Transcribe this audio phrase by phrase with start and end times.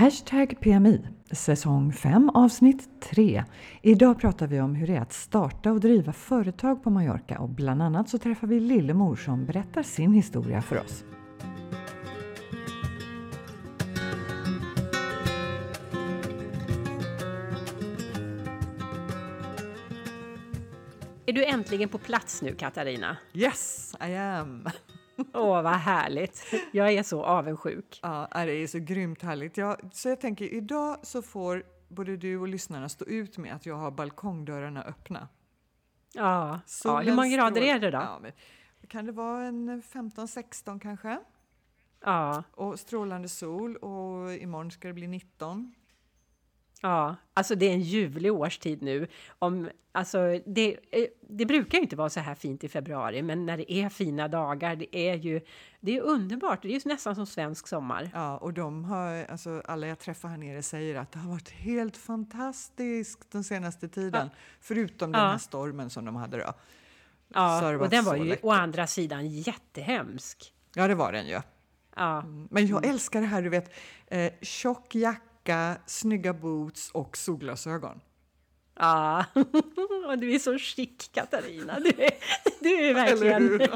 [0.00, 1.00] Hashtag PMI,
[1.30, 3.44] säsong 5 avsnitt 3.
[3.82, 7.48] Idag pratar vi om hur det är att starta och driva företag på Mallorca och
[7.48, 11.04] bland annat så träffar vi Lillemor som berättar sin historia för oss.
[21.26, 23.16] Är du äntligen på plats nu Katarina?
[23.34, 24.68] Yes, I am!
[25.34, 26.44] Åh, vad härligt!
[26.72, 28.00] Jag är så avundsjuk.
[28.02, 29.56] Ja, det är så grymt härligt.
[29.56, 33.66] Ja, så jag tänker, idag så får både du och lyssnarna stå ut med att
[33.66, 35.28] jag har balkongdörrarna öppna.
[36.12, 37.98] Ja, ja hur många grader är det då?
[37.98, 38.32] Ja, men,
[38.88, 41.18] kan det vara en 15-16 kanske?
[42.04, 42.42] Ja.
[42.52, 45.74] Och strålande sol och imorgon ska det bli 19.
[46.82, 49.08] Ja, alltså det är en ljuvlig årstid nu.
[49.38, 53.46] Om, alltså det, eh, det brukar ju inte vara så här fint i februari, men
[53.46, 55.40] när det är fina dagar, det är ju
[55.80, 56.62] det är underbart.
[56.62, 58.10] Det är ju nästan som svensk sommar.
[58.14, 61.50] Ja, och de har, alltså alla jag träffar här nere säger att det har varit
[61.50, 64.38] helt fantastiskt den senaste tiden, ja.
[64.60, 66.52] förutom den här stormen som de hade då.
[67.34, 68.44] Ja, och den var ju läckert.
[68.44, 70.54] å andra sidan jättehemsk.
[70.74, 71.40] Ja, det var den ju.
[71.96, 72.22] Ja.
[72.22, 72.48] Mm.
[72.50, 73.72] Men jag älskar det här, du vet,
[74.06, 78.00] eh, tjock jacka jacka, snygga boots och solglasögon.
[78.74, 79.24] Ja,
[80.08, 81.80] och du är så chic Katarina.
[81.80, 82.10] Du är,
[82.60, 83.60] du är verkligen...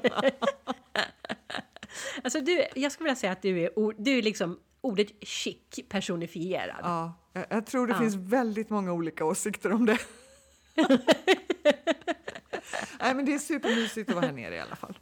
[2.22, 3.70] alltså du, jag skulle vilja säga att du är,
[4.02, 6.80] du är liksom ordet chic personifierad.
[6.82, 7.98] Ja, jag, jag tror det ja.
[7.98, 9.98] finns väldigt många olika åsikter om det.
[13.00, 14.98] Nej, men det är supermysigt att vara här nere i alla fall.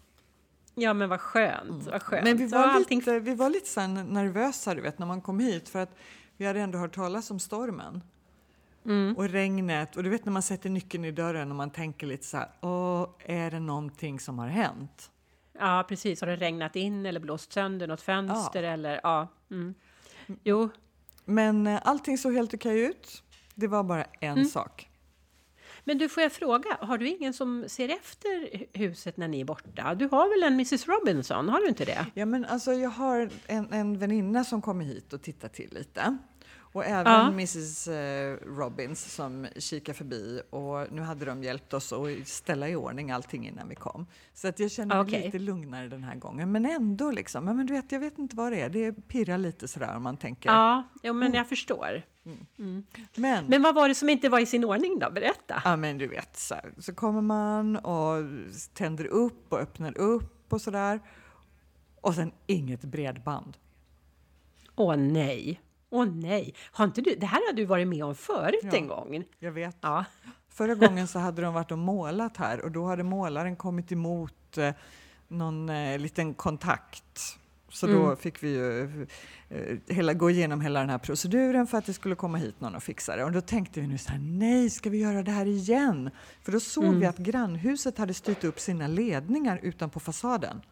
[0.75, 1.71] Ja, men vad skönt.
[1.71, 1.85] Mm.
[1.85, 2.25] Vad skönt.
[2.25, 2.99] Men vi var, allting...
[2.99, 5.69] lite, vi var lite så nervösa, du vet, när man kom hit.
[5.69, 5.97] För att
[6.43, 8.03] vi hade ändå hört talas om stormen.
[8.85, 9.17] Mm.
[9.17, 9.97] Och regnet.
[9.97, 12.49] Och du vet när man sätter nyckeln i dörren och man tänker lite så här,
[12.61, 15.11] Åh, är det någonting som har hänt?
[15.59, 16.21] Ja, precis.
[16.21, 18.71] Har det regnat in eller blåst sönder något fönster ja.
[18.71, 19.29] eller ja.
[19.51, 19.75] Mm.
[20.45, 20.69] Jo.
[21.25, 23.23] Men eh, allting såg helt okej ut.
[23.55, 24.45] Det var bara en mm.
[24.45, 24.89] sak.
[25.85, 29.45] Men du, får jag fråga, har du ingen som ser efter huset när ni är
[29.45, 29.95] borta?
[29.95, 32.07] Du har väl en Mrs Robinson, har du inte det?
[32.15, 36.19] Ja, men alltså jag har en, en väninna som kommer hit och tittar till lite.
[36.73, 37.27] Och även ja.
[37.27, 42.77] Mrs eh, Robbins som kikar förbi och nu hade de hjälpt oss att ställa i
[42.77, 44.07] ordning allting innan vi kom.
[44.35, 45.25] Så att jag känner mig okay.
[45.25, 46.53] lite lugnare den här gången.
[46.53, 48.69] Men ändå liksom, men du vet, jag vet inte vad det är.
[48.69, 50.51] Det pirrar lite sådär om man tänker.
[50.51, 52.03] Ja, ja men jag förstår.
[52.25, 52.47] Mm.
[52.59, 52.85] Mm.
[53.15, 55.11] Men, men vad var det som inte var i sin ordning då?
[55.11, 55.63] Berätta!
[55.65, 58.25] Ja men du vet, så, så kommer man och
[58.75, 61.01] tänder upp och öppnar upp och sådär.
[62.01, 63.57] Och sen inget bredband.
[64.77, 65.61] Åh nej!
[65.93, 66.55] Åh nej!
[66.73, 69.25] Har inte du, det här har du varit med om förut ja, en gång.
[69.39, 69.77] Jag vet.
[69.81, 70.05] Ja.
[70.49, 74.59] Förra gången så hade de varit och målat här och då hade målaren kommit emot
[74.59, 74.75] eh,
[75.29, 77.39] någon eh, liten kontakt.
[77.69, 77.99] Så mm.
[77.99, 79.07] då fick vi ju
[79.49, 82.75] eh, hela, gå igenom hela den här proceduren för att det skulle komma hit någon
[82.75, 83.25] och fixa det.
[83.25, 86.11] Och då tänkte vi nu så här, nej, ska vi göra det här igen?
[86.43, 87.01] För då såg mm.
[87.01, 90.63] vi att grannhuset hade styrt upp sina ledningar utanpå fasaden.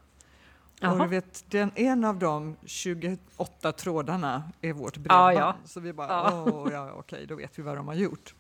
[0.81, 0.93] Jaha.
[0.93, 5.37] Och du vet, den, en av de 28 trådarna är vårt bredband.
[5.37, 5.57] Ja, ja.
[5.65, 6.45] Så vi bara, ja.
[6.53, 8.35] Åh, ja, okej, då vet vi vad de har gjort.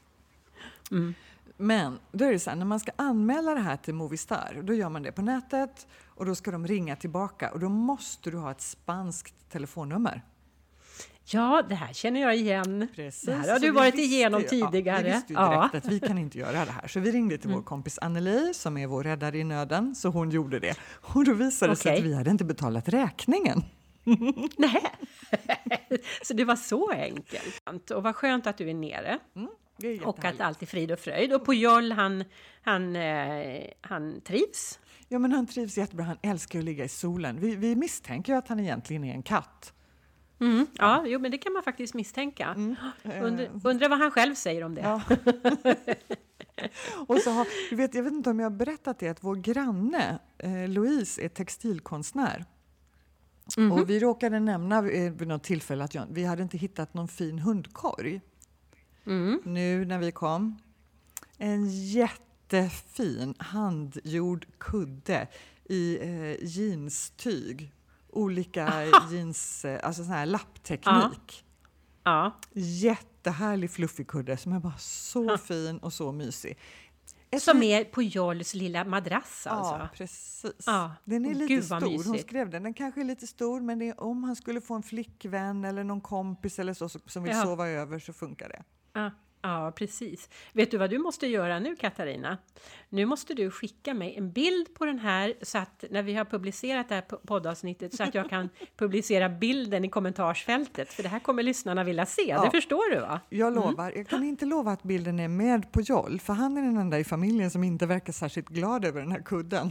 [0.90, 1.14] Mm.
[1.56, 4.74] Men då är det så här, när man ska anmäla det här till Movistar, då
[4.74, 8.36] gör man det på nätet och då ska de ringa tillbaka och då måste du
[8.36, 10.22] ha ett spanskt telefonnummer.
[11.32, 12.88] Ja, det här känner jag igen.
[12.94, 14.98] Precis, det här har du varit igenom tidigare.
[14.98, 15.78] Ja, vi visste ju direkt ja.
[15.78, 16.88] att vi kan inte göra det här.
[16.88, 17.58] Så vi ringde till mm.
[17.58, 20.74] vår kompis Anneli som är vår räddare i nöden, så hon gjorde det.
[21.00, 21.82] Och då visade det okay.
[21.82, 23.62] sig att vi hade inte betalat räkningen.
[24.58, 24.82] Nej,
[26.22, 27.91] så det var så enkelt.
[27.91, 29.18] Och vad skönt att du är nere.
[29.36, 29.48] Mm,
[29.82, 31.32] är och att allt är frid och fröjd.
[31.32, 32.24] Och Pujol, han,
[32.62, 34.78] han, eh, han trivs.
[35.08, 36.04] Ja, men han trivs jättebra.
[36.04, 37.41] Han älskar att ligga i solen.
[37.41, 39.72] Vi, vi misstänker att han egentligen är en katt.
[40.40, 42.46] Mm, ja, jo, men det kan man faktiskt misstänka.
[42.46, 42.76] Mm.
[43.22, 44.80] Undrar, undrar vad han själv säger om det.
[44.80, 45.02] Ja.
[47.06, 49.36] och så har, du vet, jag vet inte om jag har berättat det, att vår
[49.36, 52.44] granne eh, Louise är textilkonstnär.
[53.56, 53.80] Mm -hmm.
[53.80, 57.38] Och vi råkade nämna vid något tillfälle att jag, vi hade inte hittat någon fin
[57.38, 58.20] hundkorg.
[59.06, 59.41] Mm.
[59.44, 60.59] Nu när vi kom.
[61.38, 65.28] En jättefin handgjord kudde
[65.65, 67.72] i eh, jeanstyg
[68.12, 71.45] olika jeans, eh, alltså sån här lappteknik.
[72.04, 72.36] Ja.
[72.53, 76.59] Jättehärlig fluffig kudde som är bara så fin och så mysig.
[77.33, 79.74] Ett som är på Jolls lilla madrass alltså?
[79.74, 80.65] Ja, precis.
[80.66, 80.92] Ja.
[81.04, 82.04] Den är lite Gud, stor.
[82.04, 82.62] Hon skrev den.
[82.62, 86.01] Den kanske är lite stor, men är, om han skulle få en flickvän eller någon
[86.01, 87.42] kompis eller så som vill ja.
[87.42, 88.63] sova över så funkar det.
[88.92, 89.10] Ja.
[89.42, 90.28] Ja, precis.
[90.53, 92.39] Vet du vad du måste göra nu, Katarina?
[92.89, 96.25] Nu måste du skicka mig en bild på den här så att när vi har
[96.25, 100.92] publicerat det här poddavsnittet så att jag kan publicera bilden i kommentarsfältet.
[100.92, 102.45] För det här kommer lyssnarna vilja se, ja.
[102.45, 103.21] det förstår du va?
[103.28, 103.60] Jag mm.
[103.60, 103.84] lovar.
[103.84, 103.98] Mm.
[103.98, 106.98] Jag kan inte lova att bilden är med på Joll, för han är den enda
[106.98, 109.71] i familjen som inte verkar särskilt glad över den här kudden.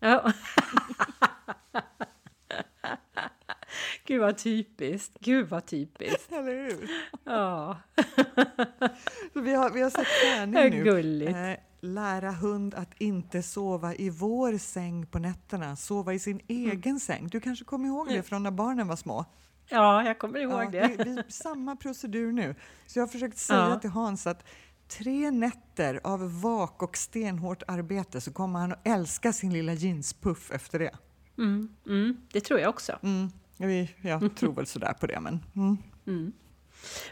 [0.00, 0.32] Ja.
[4.04, 5.16] Gud vad typiskt.
[5.20, 6.32] Gud vad typiskt.
[6.32, 6.90] Eller hur?
[7.24, 7.76] Ja.
[9.42, 10.84] vi, har, vi har sett träning nu.
[10.84, 11.36] Gulligt.
[11.36, 16.70] Eh, lära hund att inte sova i vår säng på nätterna, sova i sin mm.
[16.70, 17.28] egen säng.
[17.28, 19.24] Du kanske kommer ihåg det från när barnen var små?
[19.68, 20.96] Ja, jag kommer ihåg ja, det.
[20.96, 22.54] det vi, samma procedur nu.
[22.86, 23.78] Så jag har försökt säga ja.
[23.78, 24.44] till Hans att
[24.88, 30.50] tre nätter av vak och stenhårt arbete så kommer han att älska sin lilla jeanspuff
[30.50, 30.94] efter det.
[31.38, 32.98] Mm, mm, det tror jag också.
[33.02, 33.30] Mm.
[34.00, 35.40] Jag tror väl sådär på det, men...
[35.56, 35.78] Mm.
[36.06, 36.32] Mm.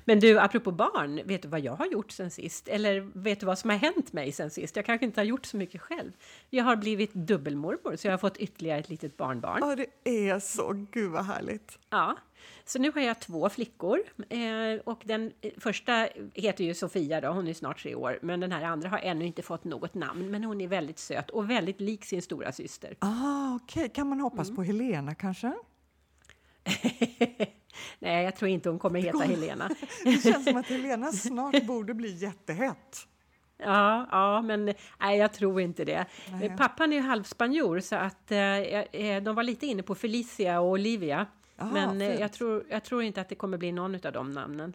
[0.04, 2.68] Men du, apropå barn, vet du vad jag har gjort sen sist?
[2.68, 4.76] Eller vet du vad som har hänt mig sen sist?
[4.76, 6.12] Jag kanske inte har gjort så mycket själv.
[6.50, 9.58] Jag har blivit dubbelmormor, så jag har fått ytterligare ett litet barnbarn.
[9.60, 10.86] Ja, det är så.
[10.90, 11.78] Gud vad härligt.
[11.90, 12.16] Ja,
[12.64, 14.00] så nu har jag två flickor.
[14.28, 18.18] Eh, och den första heter ju Sofia då, hon är snart tre år.
[18.22, 20.30] Men den här andra har ännu inte fått något namn.
[20.30, 22.96] Men hon är väldigt söt och väldigt lik sin stora syster.
[22.98, 23.80] Ah, okej.
[23.80, 23.88] Okay.
[23.88, 24.56] Kan man hoppas mm.
[24.56, 25.52] på Helena kanske?
[27.98, 29.70] Nej, jag tror inte hon kommer heta Helena.
[30.04, 33.06] det känns som att Helena snart borde bli jättehett.
[33.62, 34.64] Ja, ja, men
[35.00, 36.06] nej, jag tror inte det.
[36.32, 36.56] Nej.
[36.56, 40.68] Pappan är ju halvspanjor så att eh, eh, de var lite inne på Felicia och
[40.68, 41.26] Olivia.
[41.58, 44.30] Aha, men eh, jag, tror, jag tror inte att det kommer bli någon av de
[44.30, 44.74] namnen.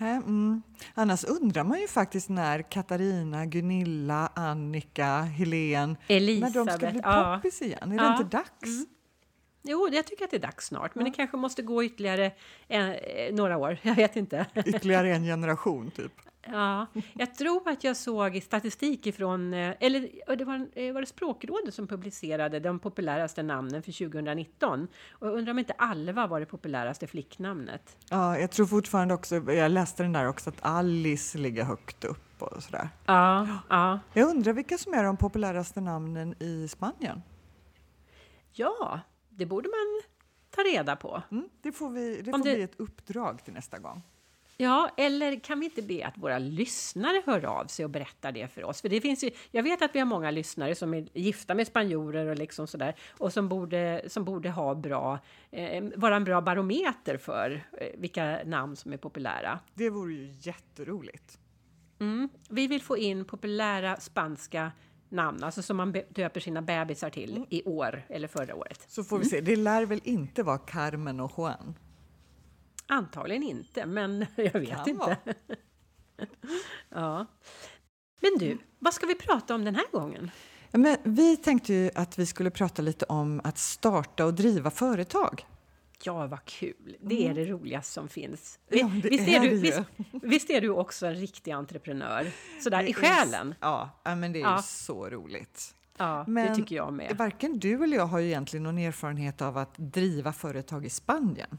[0.00, 0.62] Mm.
[0.94, 7.00] Annars undrar man ju faktiskt när Katarina, Gunilla, Annika, Helen, Elisabeth, när de ska bli
[7.04, 7.34] ja.
[7.36, 7.92] poppis igen.
[7.92, 8.02] Är ja.
[8.02, 8.62] det inte dags?
[8.62, 8.86] Mm.
[9.62, 11.10] Jo, jag tycker att det är dags snart, men ja.
[11.10, 12.32] det kanske måste gå ytterligare
[12.68, 13.78] en, eh, några år.
[13.82, 14.46] Jag vet inte.
[14.54, 16.12] Ytterligare en generation, typ?
[16.42, 21.06] Ja, jag tror att jag såg statistik ifrån, eh, eller det var, eh, var det
[21.06, 24.88] Språkrådet som publicerade de populäraste namnen för 2019.
[25.10, 27.96] Och jag undrar om inte Alva var det populäraste flicknamnet?
[28.10, 32.42] Ja, jag tror fortfarande också, jag läste den där också, att Alice ligger högt upp
[32.42, 32.88] och sådär.
[33.06, 34.00] Ja, ja.
[34.12, 37.22] Jag undrar vilka som är de populäraste namnen i Spanien?
[38.52, 39.00] Ja,
[39.40, 40.02] det borde man
[40.50, 41.22] ta reda på.
[41.30, 42.54] Mm, det får, vi, det får det...
[42.54, 44.02] bli ett uppdrag till nästa gång.
[44.56, 48.48] Ja, eller kan vi inte be att våra lyssnare hör av sig och berättar det
[48.48, 48.80] för oss?
[48.80, 51.66] För det finns ju, jag vet att vi har många lyssnare som är gifta med
[51.66, 55.18] spanjorer och liksom sådär och som borde, som borde ha bra,
[55.50, 59.58] eh, vara en bra barometer för eh, vilka namn som är populära.
[59.74, 61.38] Det vore ju jätteroligt.
[62.00, 62.28] Mm.
[62.50, 64.72] Vi vill få in populära spanska
[65.10, 67.46] namn, alltså som man döper sina bebisar till mm.
[67.50, 68.84] i år eller förra året.
[68.88, 69.40] Så får vi se.
[69.40, 71.74] Det lär väl inte vara Carmen och Juan?
[72.86, 75.16] Antagligen inte, men jag vet kan inte.
[76.88, 77.26] ja.
[78.20, 80.30] Men du, vad ska vi prata om den här gången?
[80.72, 85.46] Men vi tänkte ju att vi skulle prata lite om att starta och driva företag.
[86.04, 86.96] Ja, vad kul!
[87.00, 87.36] Det är mm.
[87.36, 88.58] det roligaste som finns.
[88.68, 89.80] Ja, visst, är, är du, visst,
[90.12, 92.26] visst, är du också en riktig entreprenör?
[92.60, 93.54] Sådär i själen?
[93.60, 94.62] Ja, men det är ja.
[94.62, 95.74] så roligt.
[95.96, 97.16] Ja, men det tycker jag med.
[97.16, 101.58] Varken du eller jag har ju egentligen någon erfarenhet av att driva företag i Spanien.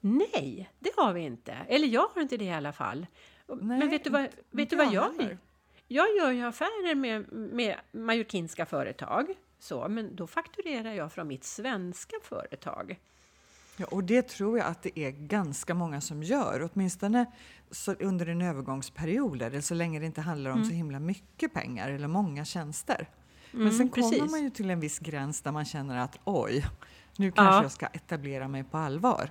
[0.00, 1.52] Nej, det har vi inte.
[1.68, 3.06] Eller jag har inte det i alla fall.
[3.48, 5.38] Nej, men vet du vad, vet du vad jag gör?
[5.88, 9.34] Jag gör ju affärer med, med majorkinska företag.
[9.58, 12.98] Så, men då fakturerar jag från mitt svenska företag.
[13.76, 17.26] Ja, och det tror jag att det är ganska många som gör, åtminstone
[18.00, 20.68] under en övergångsperiod eller så länge det inte handlar om mm.
[20.68, 23.08] så himla mycket pengar eller många tjänster.
[23.50, 24.18] Men mm, sen precis.
[24.18, 26.66] kommer man ju till en viss gräns där man känner att oj,
[27.16, 27.62] nu kanske ja.
[27.62, 29.30] jag ska etablera mig på allvar.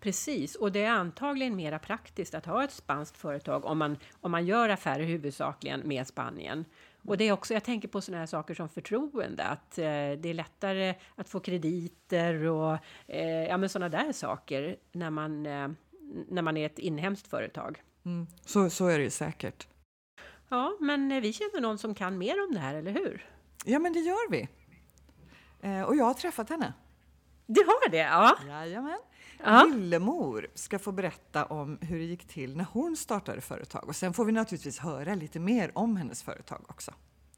[0.00, 4.30] Precis, och det är antagligen mera praktiskt att ha ett spanskt företag om man, om
[4.30, 6.64] man gör affärer huvudsakligen med Spanien.
[7.06, 10.26] Och det är också, jag tänker på sådana här saker som förtroende, att eh, det
[10.26, 15.68] är lättare att få krediter och eh, ja, men sådana där saker när man, eh,
[16.28, 17.82] när man är ett inhemskt företag.
[18.04, 18.26] Mm.
[18.46, 19.68] Så, så är det ju säkert.
[20.48, 23.26] Ja, men eh, vi känner någon som kan mer om det här, eller hur?
[23.64, 24.48] Ja, men det gör vi.
[25.60, 26.72] Eh, och jag har träffat henne.
[27.46, 27.96] Du har det?
[27.96, 28.36] Ja.
[28.48, 28.98] Jajamän.
[29.44, 29.70] Ja.
[29.74, 33.84] Lillemor ska få berätta om hur det gick till när hon startade företag.
[33.88, 36.94] Och sen får vi naturligtvis höra lite mer om hennes företag också.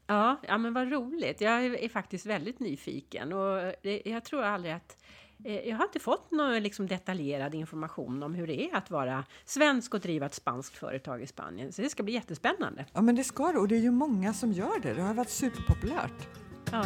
[0.07, 1.41] Ja, ja men vad roligt.
[1.41, 3.73] Jag är faktiskt väldigt nyfiken och
[4.05, 4.97] jag tror aldrig att
[5.43, 9.25] eh, jag har inte fått någon liksom detaljerad information om hur det är att vara
[9.45, 11.71] svensk och driva ett spanskt företag i Spanien.
[11.71, 12.85] Så det ska bli jättespännande.
[12.93, 13.59] Ja, men det ska det.
[13.59, 14.93] Och det är ju många som gör det.
[14.93, 16.27] Det har varit superpopulärt.
[16.71, 16.85] Ja.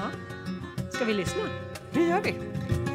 [0.92, 1.44] Ska vi lyssna?
[1.94, 2.89] Det gör vi.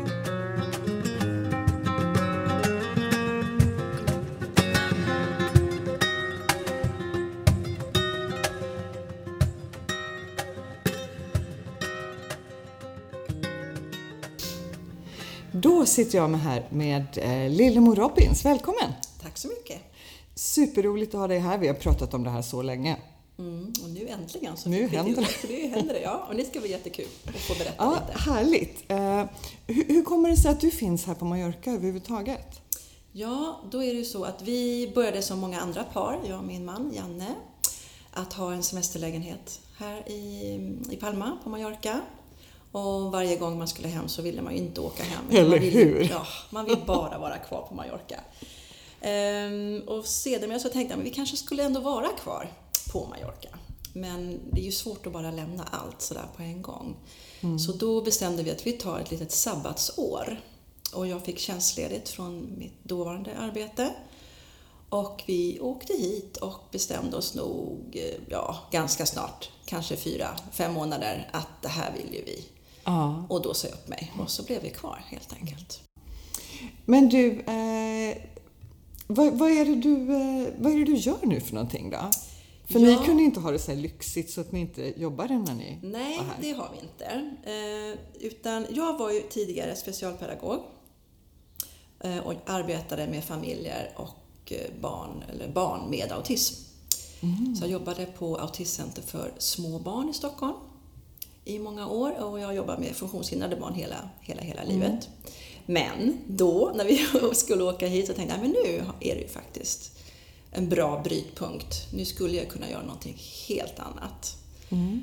[15.54, 18.44] Då sitter jag med här med eh, Lillemor Robbins.
[18.44, 18.92] Välkommen!
[19.22, 19.80] Tack så mycket!
[20.34, 21.58] Superroligt att ha dig här.
[21.58, 22.96] Vi har pratat om det här så länge.
[23.38, 25.48] Mm, och nu äntligen så nu händer det.
[25.48, 26.26] Det händer det, ja.
[26.28, 28.18] Och det ska bli jättekul att få berätta ja, lite.
[28.18, 28.90] Härligt!
[28.90, 29.24] Eh,
[29.66, 32.60] hur, hur kommer det sig att du finns här på Mallorca överhuvudtaget?
[33.12, 36.44] Ja, då är det ju så att vi började som många andra par, jag och
[36.44, 37.34] min man Janne,
[38.12, 40.54] att ha en semesterlägenhet här i,
[40.90, 42.00] i Palma på Mallorca.
[42.74, 45.24] Och varje gång man skulle hem så ville man ju inte åka hem.
[45.30, 46.08] Eller man ville, hur?
[46.10, 48.20] Ja, man vill bara vara kvar på Mallorca.
[49.00, 52.52] Ehm, och sedermera så tänkte jag att vi kanske skulle ändå vara kvar
[52.92, 53.48] på Mallorca.
[53.92, 56.96] Men det är ju svårt att bara lämna allt sådär på en gång.
[57.40, 57.58] Mm.
[57.58, 60.40] Så då bestämde vi att vi tar ett litet sabbatsår.
[60.94, 63.94] Och jag fick tjänstledigt från mitt dåvarande arbete.
[64.88, 71.30] Och vi åkte hit och bestämde oss nog, ja, ganska snart, kanske fyra, fem månader,
[71.32, 72.44] att det här vill ju vi.
[72.84, 73.26] Ja.
[73.28, 75.80] Och då sa jag upp mig och så blev vi kvar helt enkelt.
[76.84, 78.16] Men du, eh,
[79.06, 82.10] vad, vad, är det du, eh, vad är det du gör nu för någonting då?
[82.66, 82.86] För ja.
[82.86, 86.18] ni kunde inte ha det så lyxigt så att ni inte jobbade när ni Nej,
[86.18, 86.34] var här.
[86.40, 87.04] det har vi inte.
[87.50, 90.60] Eh, utan jag var ju tidigare specialpedagog
[92.00, 96.64] eh, och arbetade med familjer och eh, barn, eller barn med autism.
[97.20, 97.56] Mm.
[97.56, 100.54] Så jag jobbade på Autismcenter för små barn i Stockholm
[101.44, 104.74] i många år och jag jobbar med funktionshindrade barn hela, hela, hela mm.
[104.74, 105.08] livet.
[105.66, 109.28] Men då, när vi skulle åka hit, så tänkte jag men nu är det ju
[109.28, 109.98] faktiskt
[110.50, 111.86] en bra brytpunkt.
[111.92, 113.16] Nu skulle jag kunna göra någonting
[113.48, 114.36] helt annat.
[114.70, 115.02] Mm.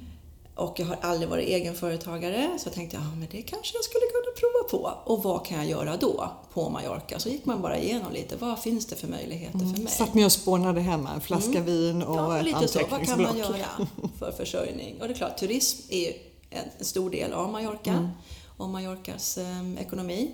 [0.56, 4.06] Och jag har aldrig varit egenföretagare, så jag tänkte ja, men det kanske jag skulle
[4.06, 5.12] kunna prova på.
[5.12, 7.20] Och vad kan jag göra då på Mallorca?
[7.20, 9.74] Så gick man bara igenom lite, vad finns det för möjligheter mm.
[9.74, 9.92] för mig?
[9.92, 11.66] Satt ni och spånade hemma, en flaska mm.
[11.66, 12.80] vin och ja, lite så.
[12.90, 13.88] Vad kan man göra
[14.20, 15.02] för försörjning?
[15.02, 16.14] Och det är klart, turism är ju
[16.52, 18.10] en stor del av Mallorca mm.
[18.58, 20.32] och Mallorcas eh, ekonomi.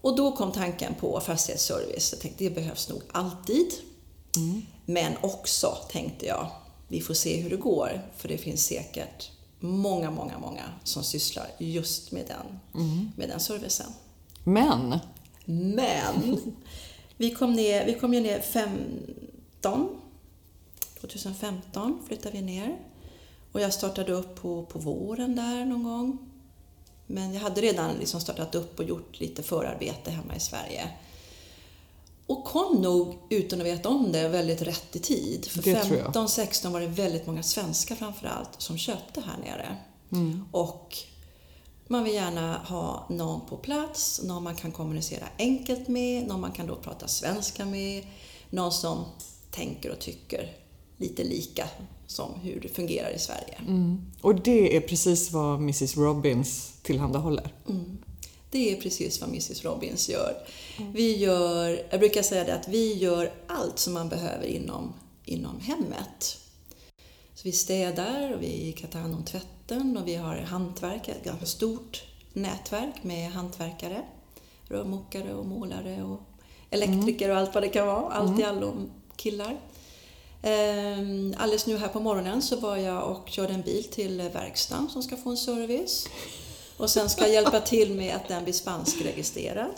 [0.00, 2.12] Och då kom tanken på fastighetsservice.
[2.12, 3.72] Jag tänkte det behövs nog alltid.
[4.36, 4.62] Mm.
[4.84, 6.50] Men också tänkte jag,
[6.88, 8.10] vi får se hur det går.
[8.16, 13.10] För det finns säkert många, många, många som sysslar just med den, mm.
[13.16, 13.92] med den servicen.
[14.44, 14.98] Men?
[15.44, 16.40] Men!
[17.20, 20.00] Vi kom, ner, vi kom ju ner 15.
[21.00, 22.78] 2015 flyttade vi ner.
[23.58, 26.18] Och jag startade upp på, på våren där någon gång.
[27.06, 30.90] Men jag hade redan liksom startat upp och gjort lite förarbete hemma i Sverige.
[32.26, 35.46] Och kom nog, utan att veta om det, väldigt rätt i tid.
[35.46, 39.76] För 15-16 var det väldigt många svenskar framförallt som köpte här nere.
[40.12, 40.44] Mm.
[40.52, 40.96] Och
[41.86, 46.52] man vill gärna ha någon på plats, någon man kan kommunicera enkelt med, någon man
[46.52, 48.06] kan då prata svenska med,
[48.50, 49.04] någon som
[49.50, 50.56] tänker och tycker
[50.96, 51.68] lite lika
[52.08, 53.54] som hur det fungerar i Sverige.
[53.66, 54.00] Mm.
[54.20, 57.54] Och det är precis vad Mrs Robbins tillhandahåller?
[57.68, 57.98] Mm.
[58.50, 60.36] Det är precis vad Mrs Robbins gör.
[60.78, 60.92] Mm.
[60.92, 65.60] Vi gör, jag brukar säga det att vi gör allt som man behöver inom, inom
[65.60, 66.38] hemmet.
[67.34, 71.24] Så vi städar och vi kan ta hand om tvätten och vi har hantverk, ett
[71.24, 74.02] ganska stort nätverk med hantverkare,
[74.68, 76.20] rörmokare och målare och
[76.70, 77.36] elektriker mm.
[77.36, 78.12] och allt vad det kan vara.
[78.12, 78.40] Allt mm.
[78.40, 78.74] i allo
[79.16, 79.60] killar.
[80.48, 84.88] Ehm, alldeles nu här på morgonen så var jag och körde en bil till verkstaden
[84.88, 86.08] som ska få en service.
[86.76, 89.70] Och sen ska jag hjälpa till med att den blir spanskregistrerad.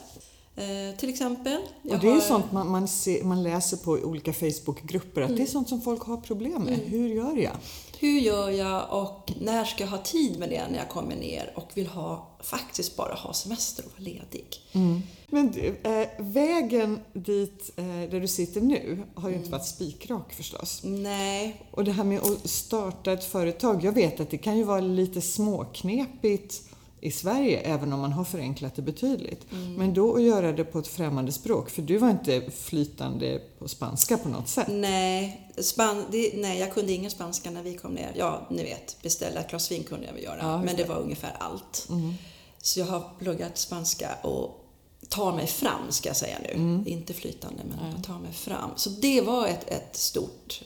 [0.57, 1.61] Eh, till exempel.
[1.83, 2.21] och det är har...
[2.21, 5.37] sånt man, man, ser, man, läser på olika Facebookgrupper, att mm.
[5.37, 5.53] det är mm.
[5.53, 6.75] sånt som folk har problem med.
[6.75, 6.87] Mm.
[6.87, 7.57] Hur gör jag?
[8.01, 11.53] Hur gör jag och när ska jag ha tid med det när jag kommer ner
[11.55, 14.47] och vill ha, faktiskt bara ha semester och vara ledig?
[14.73, 15.03] Mm.
[15.27, 19.59] Men du, äh, vägen dit äh, där du sitter nu har ju inte mm.
[19.59, 20.81] varit spikrak förstås.
[20.85, 21.63] Nej.
[21.71, 24.81] Och det här med att starta ett företag, jag vet att det kan ju vara
[24.81, 26.63] lite småknepigt
[27.01, 29.53] i Sverige, även om man har förenklat det betydligt.
[29.53, 29.75] Mm.
[29.75, 33.69] Men då att göra det på ett främmande språk, för du var inte flytande på
[33.69, 34.67] spanska på något sätt?
[34.71, 38.13] Nej, span det, nej jag kunde ingen spanska när vi kom ner.
[38.17, 40.97] Ja, ni vet, beställa ett glas vin kunde jag väl göra, ja, men det var
[40.97, 41.87] ungefär allt.
[41.91, 42.15] Mm.
[42.59, 44.67] Så jag har pluggat spanska och
[45.09, 46.55] tar mig fram, ska jag säga nu.
[46.55, 46.85] Mm.
[46.87, 47.93] Inte flytande, men mm.
[47.97, 48.71] jag tar mig fram.
[48.77, 50.63] Så det var ett, ett stort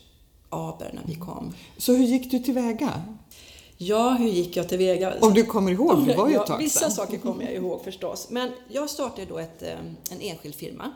[0.48, 1.54] aber när vi kom.
[1.76, 3.02] Så hur gick du tillväga?
[3.86, 5.14] Ja, hur gick jag tillväga?
[5.20, 7.84] Om du kommer ihåg, det var ju ett tag ja, Vissa saker kommer jag ihåg
[7.84, 8.26] förstås.
[8.30, 9.78] Men jag startade då ett, eh,
[10.10, 10.92] en enskild firma.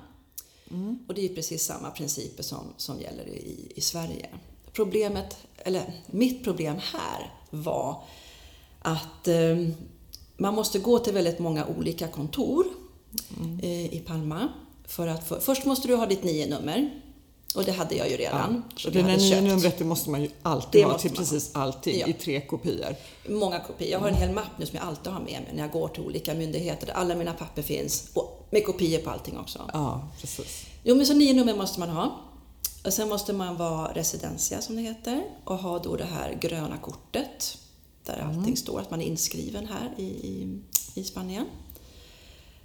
[0.71, 0.99] Mm.
[1.09, 4.29] Och det är precis samma principer som, som gäller i, i Sverige.
[4.73, 8.03] Problemet, eller mitt problem här var
[8.79, 9.57] att eh,
[10.37, 12.67] man måste gå till väldigt många olika kontor
[13.41, 13.59] mm.
[13.59, 14.49] eh, i Palma.
[14.85, 17.03] För att för, först måste du ha ditt nio nummer
[17.55, 18.63] Och det hade jag ju redan.
[18.71, 18.77] Ja.
[18.79, 21.23] så Det där nya numret det måste man ju alltid Det ha till man ha.
[21.25, 22.07] precis allting Ja.
[22.07, 22.97] i tre kopior.
[23.29, 23.91] Många kopior.
[23.91, 25.89] Jag har en hel mapp nu som jag alltid har med mig när jag går
[25.89, 29.71] till olika myndigheter där alla mina papper finns och med kopior på allting också.
[29.73, 30.67] Ja, precis.
[30.85, 32.21] Jo, men så nio nummer måste man ha.
[32.85, 36.79] Och sen måste man vara residentia som det heter och ha då det här gröna
[36.79, 37.59] kortet
[38.07, 40.59] där allting står att man är inskriven här i, i,
[40.95, 41.47] i Spanien.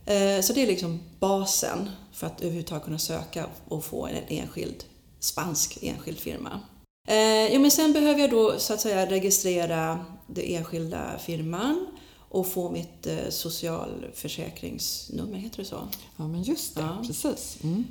[0.05, 4.83] Eh, Så det är liksom basen för att överhuvudtaget kunna söka och få en enskild
[5.19, 6.59] spansk enskild firma.
[7.07, 11.87] Eh, Jo, men sen behöver jag då så att säga registrera den enskilda firman
[12.29, 15.87] och få mitt eh, socialförsäkringsnummer, heter det så?
[16.17, 16.81] Ja, men just det.
[16.81, 17.03] Ja.
[17.07, 17.57] Precis.
[17.63, 17.83] Mm.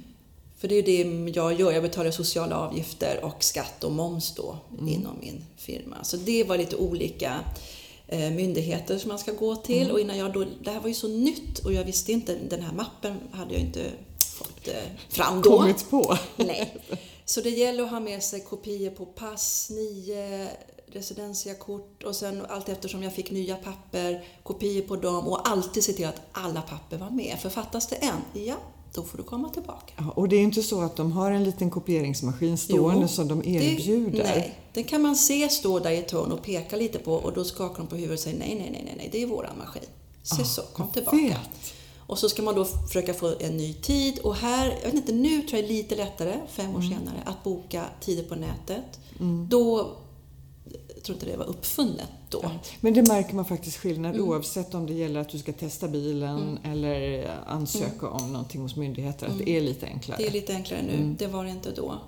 [0.59, 1.02] För det är det
[1.35, 1.73] jag gör.
[1.73, 6.05] Jag betalar sociala avgifter och skatt och moms då inom min firma.
[6.05, 7.41] Så det var lite olika
[8.09, 9.91] eh, myndigheter som man ska gå till.
[9.91, 12.62] Och innan jag då, det här var ju så nytt och jag visste inte, den
[12.62, 13.91] här mappen hade jag inte
[14.64, 15.59] fått eh, fram då.
[15.59, 16.19] Kommit på.
[16.37, 16.76] Nej.
[17.25, 20.49] Så det gäller att ha med sig kopior på pass, nio
[20.87, 25.92] residensiakort och sen allt eftersom jag fick nya papper, kopior på dem och alltid se
[25.92, 27.38] till att alla papper var med.
[27.42, 28.54] För fattas det en, ja,
[28.95, 29.92] då får du komma tillbaka.
[29.97, 33.28] Ja, och det är inte så att de har en liten kopieringsmaskin stående Jo, som
[33.28, 34.25] de Det, erbjuder.
[34.25, 37.33] nej, den kan man se stå där i ett hörn och peka lite på och
[37.33, 39.59] då skakar de på huvudet och säger nej, nej, nej, nej, nej, det är våran
[39.59, 39.83] maskin.
[40.23, 41.16] Se så, kom tillbaka.
[41.16, 41.75] vet.
[42.12, 45.12] Och så ska man då försöka få en ny tid och här, jag vet inte,
[45.12, 46.76] nu tror jag det är lite lättare, fem Mm.
[46.76, 49.00] år senare, att boka tider på nätet.
[49.49, 49.90] Då,
[50.95, 52.50] jag tror inte det var uppfunnet då.
[52.81, 54.28] Men det märker man faktiskt skillnad Mm.
[54.28, 59.26] oavsett om det gäller att du ska testa bilen eller ansöka om någonting hos myndigheter.
[59.26, 60.16] Att det är lite enklare.
[60.19, 60.33] Mm.
[60.33, 61.16] Det är lite enklare nu, Mm.
[61.19, 61.99] det var det inte då.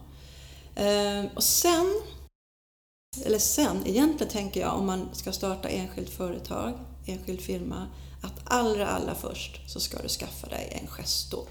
[0.76, 1.94] Ehm, och sen,
[3.24, 6.72] eller sen, egentligen tänker jag om man ska starta enskilt företag,
[7.06, 7.86] enskild firma,
[8.24, 11.48] att allra, allra först så ska du skaffa dig en gestor.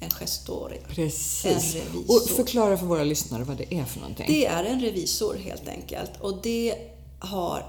[0.00, 0.80] En gestoring.
[0.88, 1.44] Precis.
[1.44, 2.16] En revisor.
[2.16, 4.26] Och förklara för våra lyssnare vad det är för någonting.
[4.28, 6.74] Det är en revisor helt enkelt och det
[7.18, 7.66] har,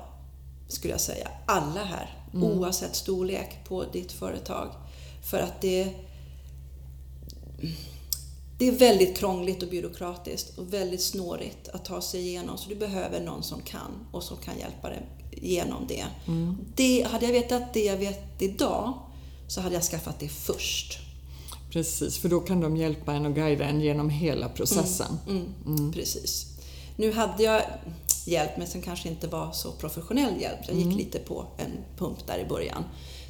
[0.68, 4.70] skulle jag säga, alla här oavsett storlek på ditt företag.
[5.24, 5.94] För att det,
[8.58, 12.76] det är väldigt krångligt och byråkratiskt och väldigt snårigt att ta sig igenom så du
[12.76, 15.02] behöver någon som kan och som kan hjälpa dig
[15.42, 16.06] igenom det.
[16.76, 18.94] det hade jag vetat det jag vet idag
[19.48, 21.00] så hade jag skaffat det först.
[21.72, 25.20] Precis, för då kan de hjälpa en och guida en genom hela processen.
[25.66, 26.46] Mm, Precis.
[26.96, 27.62] Nu hade jag
[28.26, 30.60] hjälp, men som kanske inte var så professionell hjälp.
[30.68, 32.84] Jag gick lite på en pump där i början.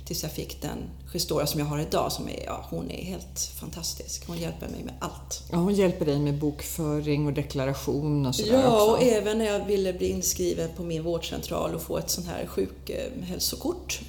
[0.05, 0.77] Tills jag fick den
[1.13, 2.11] Gestora som jag har idag.
[2.11, 4.27] Som är, ja, hon är helt fantastisk.
[4.27, 5.43] Hon hjälper mig med allt.
[5.51, 9.05] Ja, hon hjälper dig med bokföring och deklaration och sådär Ja, och också.
[9.05, 13.99] även när jag ville bli inskriven på min vårdcentral och få ett sånt här sjukhälsokort.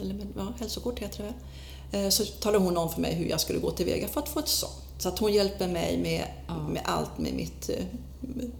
[0.00, 2.04] Eller men, ja, hälsokort heter det väl.
[2.04, 4.38] Eh, Så talade hon om för mig hur jag skulle gå tillväga för att få
[4.38, 4.72] ett sånt.
[4.98, 6.24] Så att hon hjälper mig med,
[6.72, 7.84] med allt med mitt eh,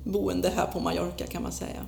[0.04, 1.86] boende här på Mallorca kan man säga.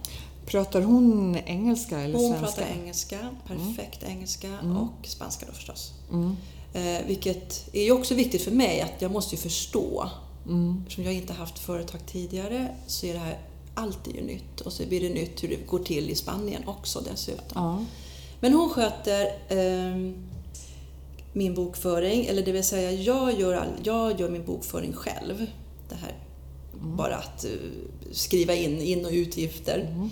[0.50, 2.46] Pratar hon engelska eller Hon svenska?
[2.46, 5.92] pratar engelska, perfekt engelska och spanska då förstås.
[6.12, 6.36] Mm.
[6.72, 10.10] Eh, vilket är ju också viktigt för mig att jag måste ju förstå.
[10.46, 10.82] Mm.
[10.82, 13.38] Eftersom jag inte haft företag tidigare så är det här
[13.74, 14.60] alltid ju nytt.
[14.60, 17.44] Och så blir det nytt hur det går till i Spanien också dessutom.
[17.54, 17.84] Ja.
[18.40, 20.14] Men hon sköter ehm,
[21.32, 25.46] min bokföring, eller det vill säga jag gör, all, jag gör min bokföring själv.
[25.88, 26.14] Det här,
[26.72, 27.50] bara att eh,
[28.12, 30.08] skriva in in och utgifter.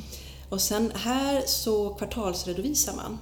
[0.49, 3.19] Och sen här så kvartalsredovisar man.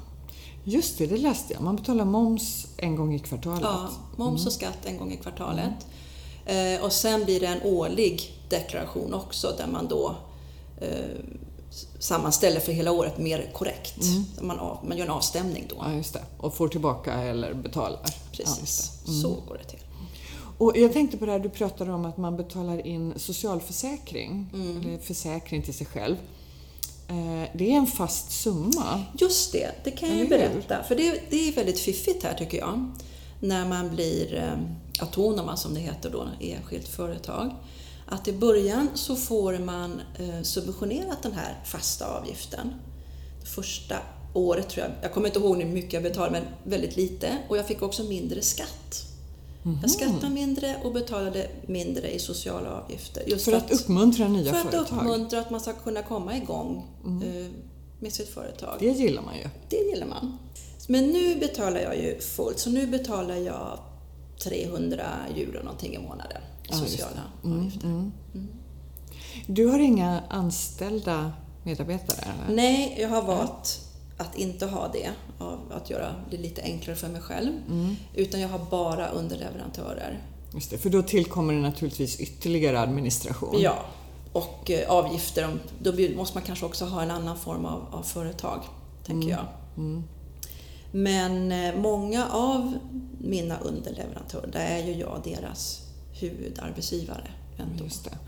[0.64, 1.62] Just det, det läste jag.
[1.62, 3.60] Man betalar moms en gång i kvartalet.
[3.62, 5.86] Ja, moms och skatt en gång i kvartalet.
[6.46, 10.16] Eh, och sen blir det en årlig deklaration också där man då
[10.80, 10.88] eh,
[11.98, 13.98] sammanställer för hela året mer korrekt.
[14.40, 15.76] Man, av, man gör en avstämning då.
[15.78, 16.22] Ja, just det.
[16.38, 18.00] Och får tillbaka eller betalar.
[18.04, 19.10] Ja, Precis, det.
[19.10, 19.22] Mm.
[19.22, 19.78] så går det till.
[20.58, 24.80] Och jag tänkte på det här, du pratade om att man betalar in socialförsäkring, Mm.
[24.80, 26.16] eller försäkring till sig själv.
[27.08, 29.04] Eh, Det är en fast summa.
[29.18, 30.82] Just det, det kan jag ju berätta.
[30.82, 32.90] För det, det är väldigt fiffigt här tycker jag.
[33.40, 34.58] När man blir eh,
[35.00, 37.50] autonoma som det heter då, enskilt företag.
[38.06, 42.72] Att i början så får man eh, subventionerat den här fasta avgiften.
[43.40, 43.96] Det första
[44.34, 47.38] året tror jag, jag kommer inte ihåg hur mycket jag betalade men väldigt lite.
[47.48, 49.06] Och jag fick också mindre skatt.
[49.66, 49.78] Mhm.
[49.82, 53.22] Jag skattade mindre och betalade mindre i sociala avgifter.
[53.26, 54.92] Just För att uppmuntra nya för att företag.
[55.00, 55.06] Mm.
[55.12, 57.46] uppmuntra att man ska kunna komma igång eh,
[58.00, 58.76] med sitt företag.
[58.80, 59.44] Det gillar man ju.
[59.68, 60.38] Det gillar man.
[60.88, 63.78] Men nu betalar jag ju fullt, så nu betalar jag
[64.44, 65.04] 300
[65.36, 67.86] euro någonting i månaden i Ja, sociala Mm, avgifter.
[67.86, 68.12] mm.
[69.46, 71.32] Du har inga anställda
[71.64, 72.18] medarbetare?
[72.46, 72.56] Eller?
[72.56, 73.80] Nej, jag har valt
[74.16, 77.52] att inte ha det, av att göra det lite enklare för mig själv.
[77.68, 77.96] Mm.
[78.14, 80.22] Utan jag har bara underleverantörer.
[80.54, 83.56] Just det, för då tillkommer det naturligtvis ytterligare administration.
[83.58, 83.84] Ja,
[84.32, 85.58] och eh, avgifter.
[85.78, 88.62] Då måste man kanske också ha en annan form av, av företag,
[89.04, 89.44] tänker jag.
[89.76, 90.04] Mm.
[90.92, 92.78] Men eh, många av
[93.18, 97.30] mina underleverantörer, där är ju jag deras huvudarbetsgivare.
[97.58, 97.84] Ändå.
[97.84, 98.18] Just det.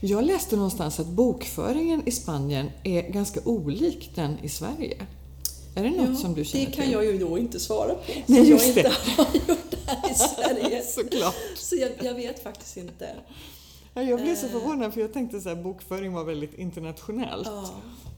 [0.00, 5.06] Jag läste någonstans att bokföringen i Spanien är ganska olik den i Sverige.
[5.76, 6.92] Är det något Ja, som du känner Det kan till?
[6.92, 8.12] jag ju då inte svara på.
[8.26, 8.80] Nej, just jag det.
[8.80, 10.82] inte har gjort det här i Sverige.
[10.82, 11.34] Såklart.
[11.56, 13.08] Så jag, jag vet faktiskt inte.
[13.94, 14.52] Ja, jag blev så Eh.
[14.52, 17.46] förvånad för jag tänkte att bokföring var väldigt internationellt.
[17.50, 17.70] Ja.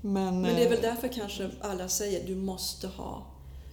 [0.03, 3.27] Men, Men det är väl eh, därför kanske alla säger du måste ha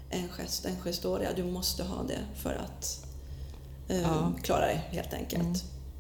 [0.10, 1.30] en gest, en gestoria.
[1.36, 3.06] Du måste ha det för att
[3.88, 4.34] eh, Ja.
[4.44, 5.44] klara dig helt enkelt.
[5.44, 5.56] Mm.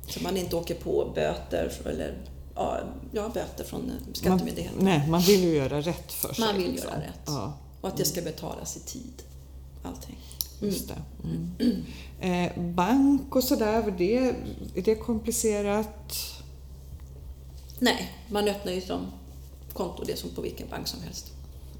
[0.08, 2.18] Så man inte åker på böter eller
[3.12, 4.78] ja, böter från eh, man, skattemyndigheten.
[4.86, 6.46] nej, man vill ju göra rätt för sig.
[6.46, 6.89] Man vill liksom.
[6.89, 7.22] göra rätt.
[7.26, 9.24] Ja, Och att det ska betalas i tid.
[9.84, 10.18] Allting.
[10.60, 11.02] just det.
[11.24, 11.84] Mm.
[12.20, 14.18] Eh, bank och sådär, det,
[14.76, 16.13] är det komplicerat?
[17.80, 19.06] Nej, man öppnar ju som
[19.74, 21.32] konto, det som på vilken bank som helst.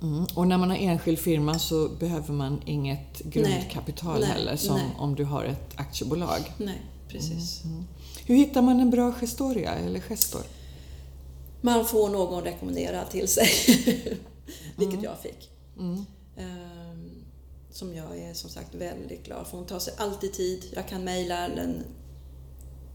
[0.02, 0.26] Mm.
[0.36, 4.92] Och när man har enskild firma så behöver man inget grundkapital Nej, heller som nej.
[4.98, 6.54] om du har ett aktiebolag.
[6.58, 7.62] Nej, precis.
[8.26, 10.42] Hur hittar man en bra gestoria eller gestor?
[11.62, 13.48] Man får någon rekommendera till sig,
[14.78, 15.50] vilket jag fick.
[15.80, 16.06] Mm.
[16.38, 17.12] Ehm,
[17.72, 19.58] Som jag är som sagt väldigt glad för.
[19.58, 20.64] Hon tar sig alltid tid.
[20.76, 21.84] Jag kan mejla den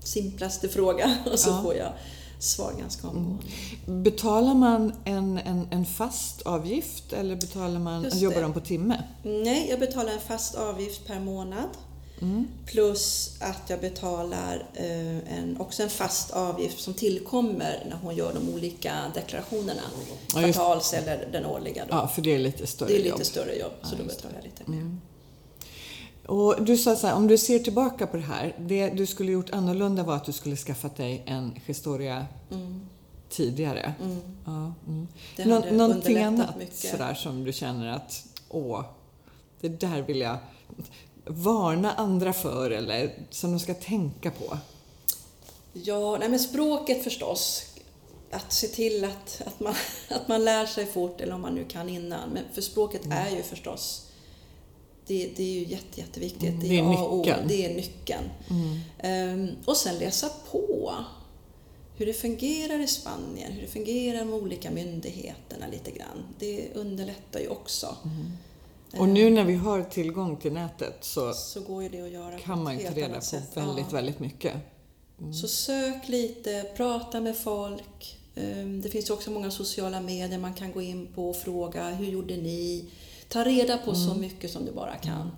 [0.05, 1.63] simplaste fråga och så Ja.
[1.63, 1.93] får jag
[2.39, 3.45] svar ganska omgående.
[3.87, 9.03] Betalar man en, en, en fast avgift eller betalar man, jobbar de på timme?
[9.23, 11.69] Nej, jag betalar en fast avgift per månad.
[12.23, 12.49] Mm.
[12.67, 18.35] Plus att jag betalar eh, en, också en fast avgift som tillkommer när hon gör
[18.35, 19.83] de olika deklarationerna.
[20.35, 21.85] Ja, Kvartals eller den årliga.
[21.89, 21.95] Då.
[21.97, 23.25] Ja, för det är lite större det är lite jobb.
[23.25, 24.79] större jobb, så Ja, då betalar jag lite mer.
[24.79, 25.01] Mm.
[26.27, 29.33] Och du sa så här, om du ser tillbaka på det här, det du skulle
[29.33, 32.81] gjort annorlunda var att du skulle skaffat dig en historia Mm.
[33.29, 33.95] tidigare.
[34.03, 34.19] Mm.
[34.47, 35.09] Ja, mm.
[35.37, 36.75] Det Nå- någonting annat mycket.
[36.91, 38.85] sådär som du känner att, åh,
[39.61, 40.37] det där vill jag
[41.29, 44.59] varna andra för eller som de ska tänka på?
[45.73, 47.65] Ja, nej men språket förstås.
[48.31, 49.75] Att se till att, att, man,
[50.11, 52.29] att man lär sig fort, eller om man nu kan innan.
[52.31, 53.19] Men för språket Mm.
[53.19, 54.07] är ju förstås,
[55.07, 56.43] det, det är ju jätte, jätteviktigt.
[56.43, 57.49] Mm, det, är A och O, nyckeln.
[57.49, 58.25] det är nyckeln.
[58.51, 58.79] Mm.
[58.99, 60.95] Ehm, och sen läsa på
[61.97, 66.25] hur det fungerar i Spanien, hur det fungerar med olika myndigheterna lite grann.
[66.39, 67.97] Det underlättar ju också.
[68.97, 71.61] Och nu när vi har tillgång till nätet så Så
[72.45, 73.97] kan man ju ta reda på väldigt, Ja.
[73.97, 74.55] väldigt mycket.
[75.41, 78.19] Så sök lite, prata med folk.
[78.35, 82.07] Ehm, Det finns också många sociala medier man kan gå in på och fråga hur
[82.07, 82.85] gjorde ni?
[83.29, 85.31] Ta reda på så mycket som du bara kan,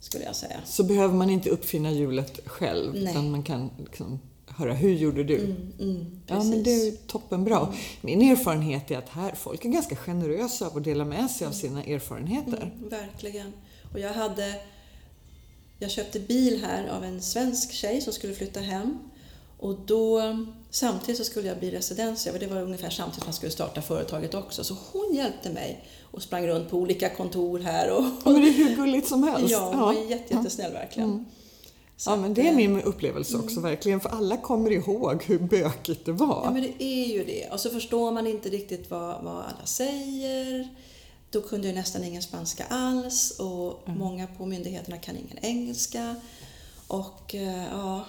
[0.00, 0.60] skulle jag säga.
[0.64, 3.02] Så behöver man inte uppfinna hjulet själv, Nej.
[3.12, 4.18] utan man kan liksom
[4.56, 5.38] höra hur gjorde du?
[5.38, 7.68] Mm, mm, Ja, men det är toppenbra.
[8.00, 11.52] Min erfarenhet är att här, folk är ganska generösa av att dela med sig av
[11.52, 12.72] sina erfarenheter.
[12.76, 13.52] Mm, verkligen.
[13.92, 14.54] Och jag hade...
[15.78, 18.98] Jag köpte bil här av en svensk tjej som skulle flytta hem.
[19.58, 20.20] Och då,
[20.70, 24.34] samtidigt så skulle jag bli residens, det var ungefär samtidigt som jag skulle starta företaget
[24.34, 24.64] också.
[24.64, 27.90] Så hon hjälpte mig och sprang runt på olika kontor här.
[27.90, 29.50] Och, men det är hur gulligt som helst.
[29.50, 31.26] ja, hon var jätte, jättesnäll verkligen.
[32.02, 32.04] Mm.
[32.04, 35.38] Så Ja, men det är eh, min upplevelse också verkligen, för alla kommer ihåg hur
[35.38, 36.42] bökigt det var.
[36.44, 37.48] Ja, men det är ju det.
[37.52, 40.68] Och så förstår man inte riktigt vad, vad alla säger.
[41.30, 43.98] Då kunde jag nästan ingen spanska alls och Mm.
[43.98, 46.16] många på myndigheterna kan ingen engelska.
[46.86, 48.04] Och eh, ja,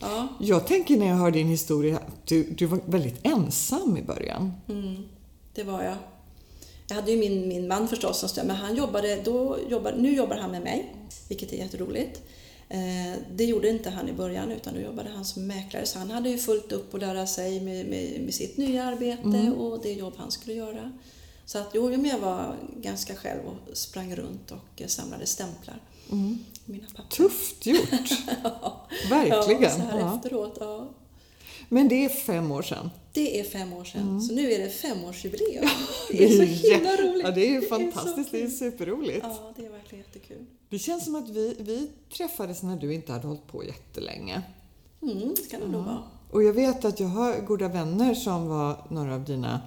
[0.00, 4.02] ja Jag tänker när jag hör din historia att du, du var väldigt ensam i
[4.02, 4.52] början.
[4.68, 5.08] mm,
[5.54, 5.96] det var jag.
[6.88, 10.14] Jag hade ju min, min man förstås som stöd, men han jobbade, då jobbade, nu
[10.16, 10.94] jobbar han med mig,
[11.28, 12.22] vilket är jätteroligt.
[12.68, 15.86] Eh, det gjorde inte han i början, utan då jobbade han som mäklare.
[15.86, 19.52] Så han hade ju fullt upp att lära sig med, med, med sitt nya arbete
[19.58, 20.92] och det jobb han skulle göra.
[21.44, 25.80] Så att jo, jag var ganska själv och sprang runt och eh, samlade stämplar.
[26.12, 26.38] Mm.
[26.64, 27.16] Mina papper.
[27.16, 27.88] Tufft gjort!
[29.10, 29.62] Verkligen!
[29.62, 30.16] Ja, så här Ja.
[30.16, 30.56] efteråt.
[30.60, 30.88] Ja.
[31.68, 32.90] Men det är fem år sedan.
[33.12, 35.68] Det är fem år sedan, så nu är det femårsjubileum.
[36.10, 37.22] Det Det är så är himla roligt.
[37.24, 38.30] Ja, det är ju fantastiskt.
[38.30, 38.50] Det är kul.
[38.56, 39.20] superroligt.
[39.22, 40.46] Ja, det är verkligen jättekul.
[40.70, 44.42] Det känns som att vi, vi träffades när du inte hade hållit på jättelänge.
[45.02, 46.02] Mm, det kan det nog vara.
[46.30, 49.60] Och jag vet att jag har goda vänner som var några av dina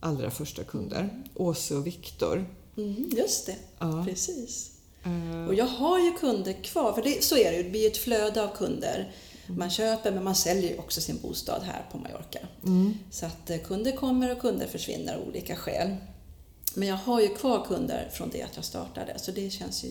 [0.00, 1.22] allra första kunder.
[1.34, 2.46] Åse och Viktor.
[2.76, 4.04] Mm, just det, Ja.
[4.08, 4.70] precis.
[5.04, 7.62] Eh, Och jag har ju kunder kvar, för det, så är det ju.
[7.62, 9.12] Det blir ett flöde av kunder.
[9.46, 9.58] Mm.
[9.58, 12.38] Man köper, men man säljer också sin bostad här på Mallorca.
[12.64, 12.94] Mm.
[13.10, 15.96] Så att eh, kunder kommer och kunder försvinner av olika skäl.
[16.74, 19.88] Men jag har ju kvar kunder från det att jag startade, så det känns ju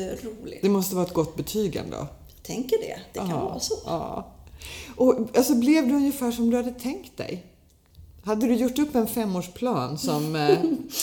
[0.00, 0.62] jätteroligt.
[0.62, 2.06] Det måste vara ett gott betyg ändå.
[2.42, 3.00] tänker det.
[3.12, 3.74] Det kan Ja, vara så.
[3.84, 4.32] Ja.
[4.96, 7.46] Och, alltså, blev det ungefär som du hade tänkt dig?
[8.24, 10.58] Hade du gjort upp en femårsplan som eh,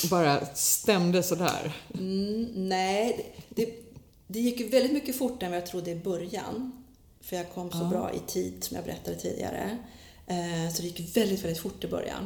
[0.10, 1.76] bara stämde sådär?
[1.94, 3.70] Mm, nej, det,
[4.28, 6.84] det, gick ju väldigt mycket fortare än vad jag trodde i början.
[7.22, 9.78] För jag kom så bra i tid, som jag berättade tidigare.
[10.28, 12.26] Eh, så det gick väldigt, väldigt fort i början.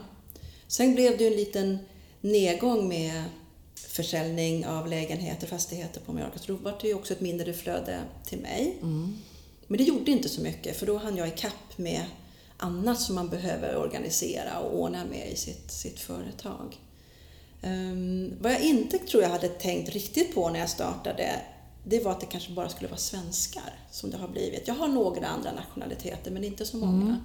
[0.68, 1.78] Sen blev det ju en liten
[2.22, 3.24] nedgång med
[3.78, 6.40] försäljning av lägenheter, fastigheter på Mallorca.
[6.40, 8.78] Så då var det ju också ett mindre flöde till mig.
[9.68, 12.06] Men det gjorde inte så mycket, för då hann jag ikapp med
[12.58, 16.78] annat som man behöver organisera och ordna med i sitt, sitt företag.
[17.64, 21.42] Um, vad jag inte tror jag hade tänkt riktigt på när jag startade,
[21.84, 24.68] det var att det kanske bara skulle vara svenskar som det har blivit.
[24.68, 27.18] Jag har några andra nationaliteter, men inte så många.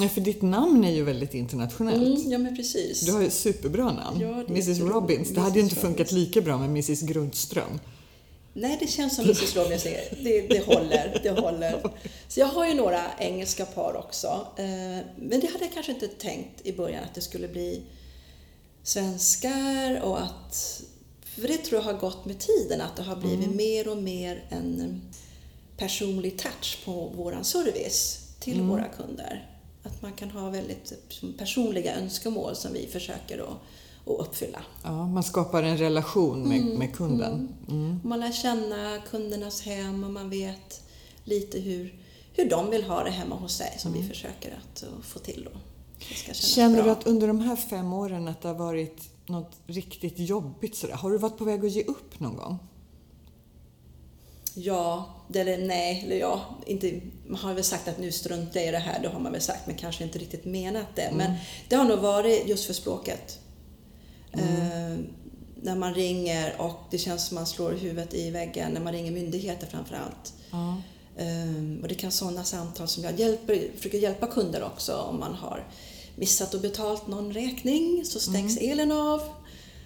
[0.00, 2.18] Ja, för ditt namn är ju väldigt internationellt.
[2.18, 3.00] Mm, ja, men precis.
[3.06, 4.20] Du har ju superbra namn.
[4.20, 4.80] Ja, Mrs.
[4.80, 5.28] Robbins.
[5.28, 7.80] Det hade ju inte funkat lika bra med Mrs Grundström.
[8.52, 9.82] Nej, det känns som Mrs Robbins.
[9.82, 11.82] Det, det håller, det håller.
[12.28, 14.46] Så jag har ju några engelska par också.
[14.56, 14.64] Eh,
[15.16, 17.82] Men det hade jag kanske inte tänkt i början att det skulle bli
[18.82, 20.82] svenskar och att...
[21.22, 24.44] För det tror jag har gått med tiden, att det har blivit mer och mer
[24.48, 25.00] en
[25.76, 29.46] personlig touch på våran service till våra kunder.
[29.82, 30.92] Att man kan ha väldigt
[31.38, 33.48] personliga önskemål som vi försöker att,
[34.06, 34.62] att uppfylla.
[34.84, 37.48] Ja, man skapar en relation med, med kunden.
[37.68, 38.00] Mm.
[38.02, 40.82] Och Man lär känna kundernas hem och man vet
[41.24, 41.94] lite hur,
[42.32, 45.48] hur de vill ha det hemma hos sig som vi försöker att uh, få till
[45.52, 45.60] då.
[46.32, 46.84] Känner bra.
[46.84, 50.94] du att under de här fem åren att det har varit något riktigt jobbigt sådär?
[50.94, 52.58] Har du varit på väg att ge upp någon gång?
[54.54, 56.40] Ja, eller nej, eller ja.
[56.66, 59.32] Inte, man har väl sagt att nu struntar jag i det här, det har man
[59.32, 61.10] väl sagt, men kanske inte riktigt menat det.
[61.14, 61.32] Men
[61.68, 63.38] det har nog varit just för språket.
[64.32, 64.98] Eh,
[65.62, 69.12] när man ringer och det känns som man slår huvudet i väggen, när man ringer
[69.12, 70.32] myndigheter framför allt.
[70.50, 70.76] Ja.
[71.16, 75.34] Eh, och det kan sådana samtal som jag hjälper, försöker hjälpa kunder också om man
[75.34, 75.66] har
[76.16, 79.22] missat och betalt någon räkning så stängs elen av.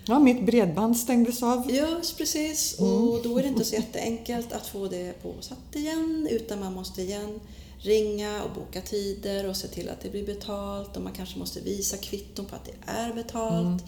[0.06, 1.74] Ja, mitt bredband stängdes av.
[1.74, 1.86] Ja,
[2.18, 2.78] precis.
[2.78, 7.02] Och då är det inte så jätteenkelt att få det påsatt igen utan man måste
[7.02, 7.40] igen
[7.78, 11.60] ringa och boka tider och se till att det blir betalt och man kanske måste
[11.60, 13.84] visa kvitton på att det är betalt.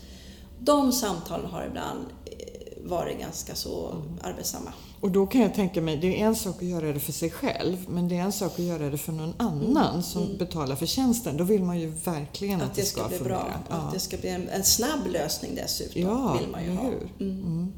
[0.59, 4.73] De samtalen har ibland eh, varit ganska så arbetsamma.
[5.07, 7.31] Och då kan jag tänka mig, det är en sak att göra det för sig
[7.31, 10.87] själv, men det är en sak att göra det för någon annan som betalar för
[10.87, 11.37] tjänsten.
[11.37, 13.39] Då vill man ju verkligen att, Att det ska bli fungera.
[13.39, 13.53] bra.
[13.69, 13.75] Ja.
[13.77, 16.03] Att det ska bli en, en snabb lösning dessutom.
[16.03, 16.85] Ja, vill man ju ha.
[16.85, 17.09] hur?
[17.21, 17.73] Mm.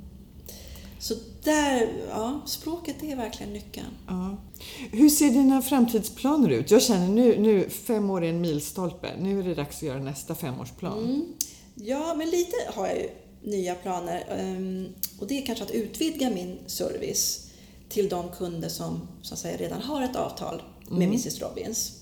[0.98, 1.14] Så
[1.44, 3.86] där, ja, språket är verkligen nyckeln.
[4.06, 4.36] Ja.
[4.90, 6.70] Hur ser dina framtidsplaner ut?
[6.70, 9.08] Jag känner nu, nu fem år är en milstolpe.
[9.20, 10.98] Nu är det dags att göra nästa femårsplan.
[10.98, 11.24] Mm.
[11.74, 13.08] Ja, men lite har jag ju
[13.42, 14.24] nya planer.
[14.30, 17.50] ehm, Och det är kanske att utvidga min service
[17.88, 21.92] till de kunder som, så att säga, redan har ett avtal med Mrs Robbins.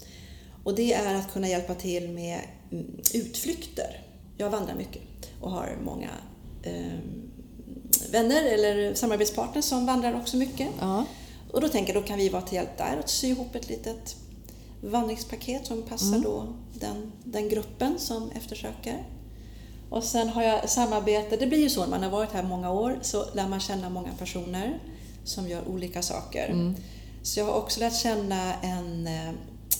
[0.64, 2.40] Och det är att kunna hjälpa till med
[2.72, 4.02] mm, utflykter.
[4.38, 5.02] Jag vandrar mycket
[5.40, 6.10] och har många
[6.62, 7.30] ehm,
[8.10, 10.68] vänner eller samarbetspartners som vandrar också mycket.
[10.80, 11.04] Ja.
[11.52, 13.68] Och då tänker jag, då kan vi vara till hjälp där och sy ihop ett
[13.68, 14.16] litet
[14.82, 19.06] vandringspaket som passar då den, den gruppen som eftersöker.
[19.90, 22.70] Och sen har jag samarbete, det blir ju så när man har varit här många
[22.70, 24.78] år så lär man känna många personer
[25.24, 26.74] som gör olika saker.
[27.22, 29.28] Så jag har också lärt känna en, eh,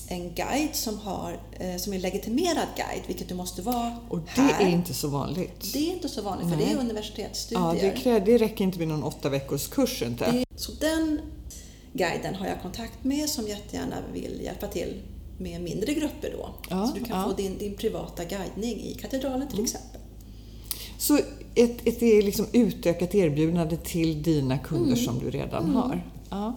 [0.09, 4.40] en guide som, har, eh, som är legitimerad guide, vilket du måste vara Och det
[4.40, 4.64] här.
[4.66, 5.73] är inte så vanligt.
[5.73, 6.77] Det är inte så vanligt för det är Nej.
[6.77, 7.64] universitetsstudier.
[7.66, 10.45] Ja, det, krä- det räcker inte med någon åtta veckors kurs inte.
[10.57, 11.21] Så den
[11.92, 15.03] guiden har jag kontakt med som jättegärna vill hjälpa till
[15.38, 16.51] med mindre grupper då.
[16.71, 17.25] Ja, så du kan ja.
[17.25, 19.95] få din, din privata guidning i katedralen till exempel.
[20.98, 21.16] Så
[21.54, 26.02] ett, ett är liksom utökat erbjudande till dina kunder som du redan har.
[26.30, 26.56] Ja.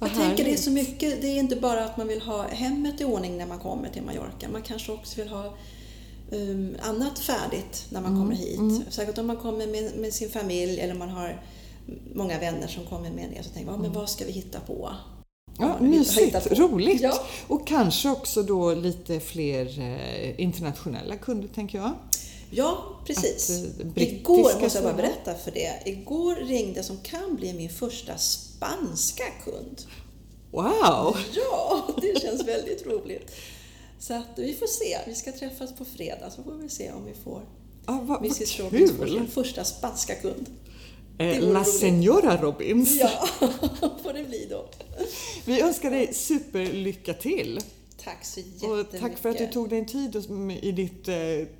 [0.00, 3.00] Jag tänker det är så mycket, det är inte bara att man vill ha hemmet
[3.00, 4.48] i ordning när man kommer till Mallorca.
[4.52, 5.54] Man kanske också vill ha
[6.30, 8.82] um, annat färdigt när man Mm, kommer hit.
[8.90, 11.42] Säkert om man kommer med, med sin familj eller man har
[12.14, 14.90] många vänner som kommer med det så tänker man, men vad ska vi hitta på?
[15.58, 17.02] Ja, mysigt, roligt.
[17.02, 17.24] Ja.
[17.46, 21.92] Och kanske också då lite fler eh, internationella kunder, tänker jag.
[22.50, 23.50] Ja, precis.
[23.50, 25.82] Att, eh, Igår måste jag bara berätta för det.
[25.84, 29.82] Igår ringde som kan bli min första spanska kund.
[30.50, 31.16] Wow!
[31.34, 33.30] Ja, det känns väldigt roligt.
[33.98, 34.98] Så att vi får se.
[35.06, 37.42] Vi ska träffas på fredag så får vi se om vi får
[37.86, 39.26] Ja, vad, vad Mrs Robbins får kul!
[39.28, 40.46] första spanska kund.
[41.18, 41.80] Eh, La roligt.
[41.80, 42.96] Senora Robbins.
[42.96, 43.28] Ja,
[44.02, 44.68] får det bli då.
[45.44, 47.60] Vi önskar dig superlycka till.
[48.06, 48.94] Tack så jättemycket.
[48.94, 50.16] Och tack för att du tog dig tid
[50.62, 51.16] i ditt eh,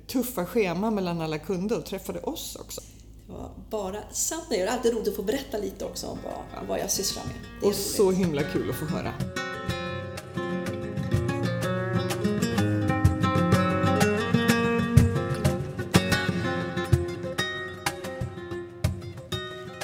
[0.07, 2.81] tuffa schema mellan alla kunder och träffade oss också.
[3.27, 4.45] Det var bara sant.
[4.49, 7.33] Det är alltid roligt att få berätta lite också om vad, vad jag sysslar med.
[7.35, 7.77] Det är Och roligt.
[7.77, 9.13] så himla kul att få höra.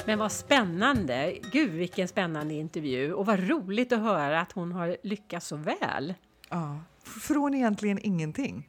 [0.06, 1.38] Men vad spännande!
[1.52, 6.14] Gud vilken spännande intervju och vad roligt att höra att hon har lyckats så väl.
[6.48, 6.78] Ja.
[7.04, 8.68] Från egentligen ingenting.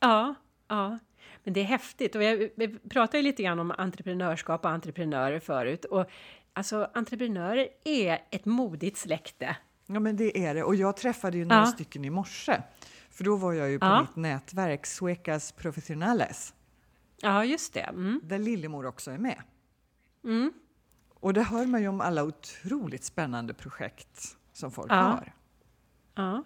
[0.00, 0.34] Ja,
[0.68, 0.98] ja.
[1.44, 5.84] Men det är häftigt och jag, vi pratade lite grann om entreprenörskap och entreprenörer förut
[5.84, 6.06] och
[6.52, 9.56] alltså entreprenörer är ett modigt släkte.
[9.86, 10.62] Ja, men det är det.
[10.64, 11.66] Och jag träffade ju några Ja.
[11.66, 12.62] stycken i morse.
[13.10, 14.00] För då var jag ju på Ja.
[14.00, 16.54] mitt nätverk Suecas Professionales,
[17.20, 17.80] Ja, just det.
[17.80, 18.20] Mm.
[18.24, 19.42] där Lillemor också är med.
[20.24, 20.52] Mm.
[21.14, 24.94] Och där hör man ju om alla otroligt spännande projekt som folk Ja.
[24.94, 25.32] har.
[26.14, 26.44] Ja.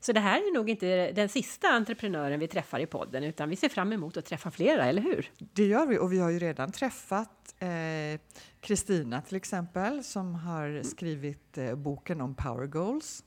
[0.00, 3.56] Så det här är nog inte den sista entreprenören vi träffar i podden utan vi
[3.56, 5.30] ser fram emot att träffa flera, eller hur?
[5.38, 8.20] Det gör vi och vi har ju redan träffat eh,
[8.60, 13.24] Kristina till exempel som har skrivit eh, boken om Power Goals.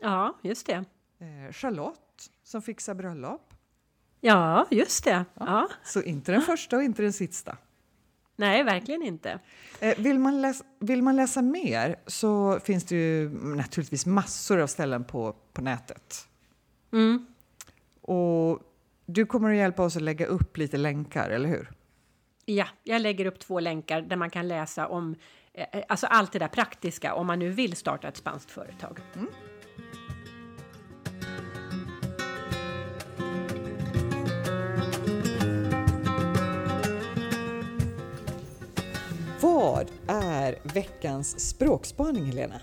[0.00, 0.84] Ja, just det.
[1.18, 3.54] Eh, Charlotte som fixar bröllop.
[4.20, 5.24] Ja, just det.
[5.34, 5.68] Ja.
[5.84, 7.56] Så inte den första och inte den sista.
[8.38, 9.38] Nej, verkligen inte.
[9.80, 14.66] Eh, Vill man, läsa, vill man läsa mer så finns det ju naturligtvis massor av
[14.66, 16.28] ställen på, på nätet.
[16.92, 17.26] Mm.
[18.00, 18.60] Och
[19.06, 21.70] du kommer att hjälpa oss att lägga upp lite länkar, eller hur?
[22.44, 25.16] Ja, jag lägger upp två länkar där man kan läsa om
[25.54, 29.00] eh, alltså allt det där praktiska om man nu vill starta ett spanskt företag.
[39.58, 42.60] Vad är veckans språkspaning, Helena?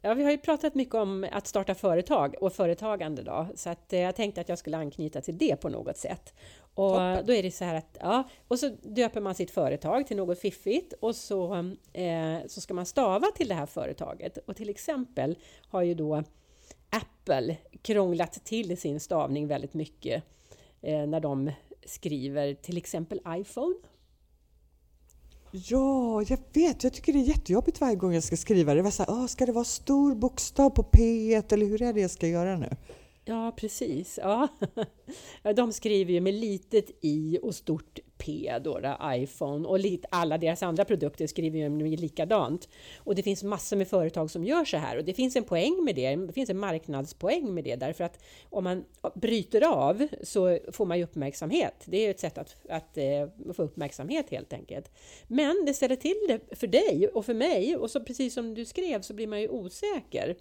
[0.00, 3.92] Ja, vi har ju pratat mycket om att starta företag och företagande då, så att
[3.92, 6.34] eh, jag tänkte att jag skulle anknyta till det på något sätt.
[6.74, 7.26] Och Toppen.
[7.26, 10.38] då är det så här att, ja, och så döper man sitt företag till något
[10.38, 11.54] fiffigt och så,
[11.92, 14.38] eh, så ska man stava till det här företaget.
[14.46, 16.22] Och till exempel har ju då
[16.90, 20.22] Apple krånglat till sin stavning väldigt mycket
[20.80, 21.50] eh, när de
[21.84, 23.74] skriver till exempel iPhone.
[25.54, 26.84] Ja, jag vet.
[26.84, 28.82] Jag tycker det är jättejobbigt varje gång jag ska skriva det.
[28.82, 32.00] Var så här, ah, ska det vara stor bokstav på P1 eller hur är det
[32.00, 32.76] jag ska göra nu?
[33.24, 34.18] Ja, precis.
[34.22, 34.48] Ja,
[35.56, 39.68] De skriver ju med litet i och stort P, då, iPhone.
[39.68, 42.68] Och lite, alla deras andra produkter skriver ju likadant.
[42.96, 44.96] Och det finns massor med företag som gör så här.
[44.96, 46.16] Och det finns en poäng med det.
[46.16, 47.76] Det finns en marknadspoäng med det.
[47.76, 51.74] Därför att om man bryter av så får man ju uppmärksamhet.
[51.84, 54.90] Det är ju ett sätt att, att eh, få uppmärksamhet helt enkelt.
[55.28, 57.76] Men det ställer till det för dig och för mig.
[57.76, 60.36] Och så precis som du skrev så blir man ju osäker.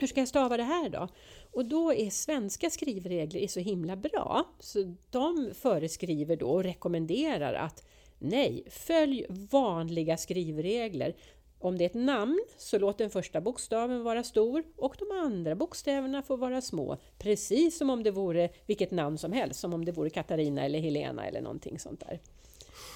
[0.00, 1.08] Hur ska jag stava det här då?
[1.52, 4.44] Och då är svenska skrivregler är så himla bra.
[4.60, 7.86] Så de föreskriver då och rekommenderar att
[8.18, 11.16] nej, följ vanliga skrivregler.
[11.58, 15.54] Om det är ett namn så låt den första bokstaven vara stor och de andra
[15.54, 16.96] bokstäverna får vara små.
[17.18, 20.78] Precis som om det vore vilket namn som helst, som om det vore Katarina eller
[20.78, 22.20] Helena eller någonting sånt där.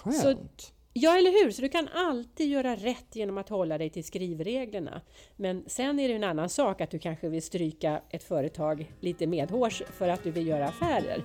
[0.03, 0.73] Skönt.
[0.93, 1.51] Ja, eller hur?
[1.51, 5.01] Så du kan alltid göra rätt genom att hålla dig till skrivreglerna.
[5.37, 9.27] Men sen är det en annan sak att du kanske vill stryka ett företag lite
[9.27, 11.25] medhårs för att du vill göra affärer.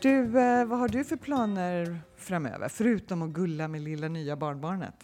[0.00, 2.68] Du, eh, vad har du för planer framöver?
[2.68, 4.94] Förutom att gulla med lilla nya barnbarnet.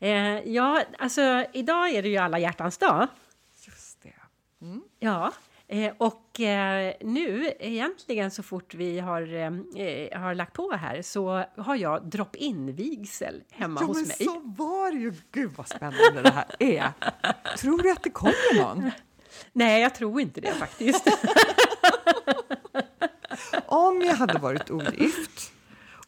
[0.00, 3.06] Eh, ja, alltså idag är det ju alla hjärtans dag.
[3.66, 4.12] Just det.
[4.98, 5.32] Ja,
[5.68, 11.02] eh, och eh, nu egentligen så fort vi har, eh, eh, har lagt på här
[11.02, 14.16] så har jag drop-in-vigsel hemma Ja, hos men mig.
[14.16, 15.12] så var det ju.
[15.32, 16.92] Gud vad spännande det här är.
[17.56, 18.90] Tror du att det kommer någon?
[19.52, 21.06] Nej, jag tror inte det faktiskt.
[23.66, 25.52] Om jag hade varit ogift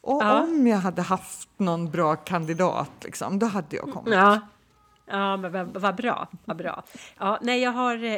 [0.01, 0.43] och Ja.
[0.43, 4.13] om jag hade haft någon bra kandidat, liksom, då hade jag kommit.
[4.13, 4.39] Ja.
[5.11, 6.27] Ja, men vad, vad bra.
[6.45, 6.83] Vad bra.
[7.19, 8.17] Ja, nej, jag, har, eh,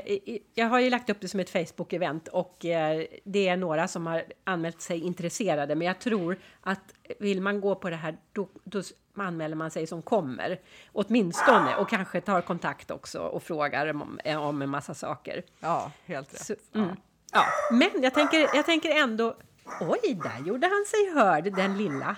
[0.53, 4.07] jag har ju lagt upp det som ett Facebook-event och eh, det är några som
[4.07, 5.75] har anmält sig intresserade.
[5.75, 8.81] Men jag tror att vill man gå på det här, då, då
[9.17, 10.59] anmäler man sig som kommer.
[10.91, 15.43] Åtminstone, och kanske tar kontakt också och frågar om, eh, om en massa saker.
[15.59, 16.45] Ja, helt rätt.
[16.45, 16.89] Så, mm.
[17.31, 17.43] ja.
[17.71, 19.35] Men jag tänker, jag tänker ändå,
[19.81, 22.15] oj, där gjorde han sig hörd, den lilla.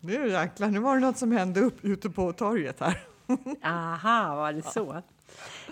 [0.00, 3.00] Nu jäklar, nu var det något som hände upp ute på torget här.
[3.62, 5.02] Aha, var det så?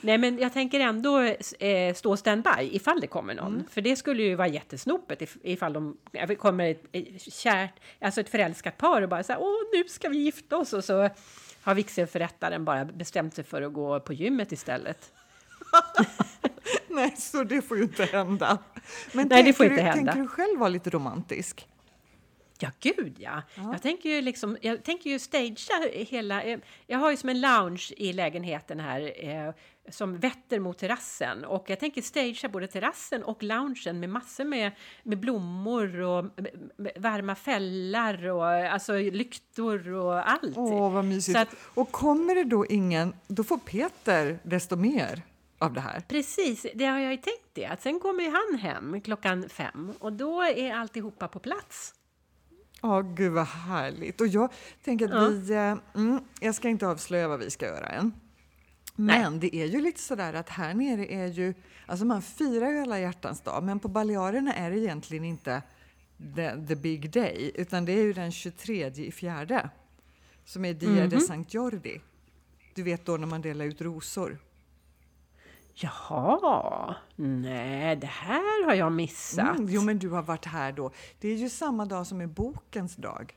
[0.01, 1.21] Nej, men jag tänker ändå
[1.59, 3.55] eh, stå standby ifall det kommer någon.
[3.55, 3.67] Mm.
[3.71, 5.97] För det skulle ju vara jättesnopet if, ifall de
[6.39, 10.09] kommer ett, ett kärt, alltså ett förälskat par och bara så här, åh, nu ska
[10.09, 11.09] vi gifta oss och så
[11.63, 15.13] har vigselförrättaren bara bestämt sig för att gå på gymmet istället.
[16.95, 18.59] Nej, så det får ju inte hända.
[19.13, 20.13] Men Nej, det får inte du, hända.
[20.13, 21.69] Tänker du själv vara lite romantisk?
[22.61, 23.43] Ja, gud ja.
[23.55, 23.73] ja.
[23.73, 26.43] Jag tänker ju liksom, jag tänker ju stagea hela,
[26.87, 29.55] jag har ju som en lounge i lägenheten här eh,
[29.91, 34.73] som vetter mot terrassen och jag tänker stagea både terrassen och loungen med massor med,
[35.03, 36.25] med blommor och
[36.97, 40.57] varma fällar och alltså lyktor och allt.
[40.57, 41.39] Åh, vad mysigt.
[41.39, 45.23] Att, och kommer det då ingen, då får Peter desto mer
[45.59, 46.01] av det här.
[46.09, 47.67] Precis, det har jag ju tänkt det.
[47.67, 51.95] Att sen kommer han hem klockan fem och då är alltihopa på plats.
[52.83, 54.21] Ja, oh, gud vad härligt.
[54.21, 54.53] Och jag
[54.85, 55.29] tänker att ja.
[55.29, 55.53] vi...
[55.53, 58.13] Eh, mm, jag ska inte avslöja vad vi ska göra än.
[58.95, 59.41] Men Nej.
[59.41, 61.55] det är ju lite sådär att här nere är ju...
[61.87, 65.63] Alltså man firar ju alla hjärtans dag, men på Balearerna är det egentligen inte
[66.37, 69.71] the, the big day, utan det är ju den 23 i fjärde
[70.45, 71.11] som är Dia mm -hmm.
[71.11, 71.25] de mhm.
[71.25, 72.01] Sankt Jordi.
[72.75, 74.39] Du vet då när man delar ut rosor.
[75.81, 79.59] Jaha, nej, det här har jag missat.
[79.59, 80.91] Mm, jo, men du har varit här då.
[81.21, 83.37] Det är ju samma dag som är bokens dag.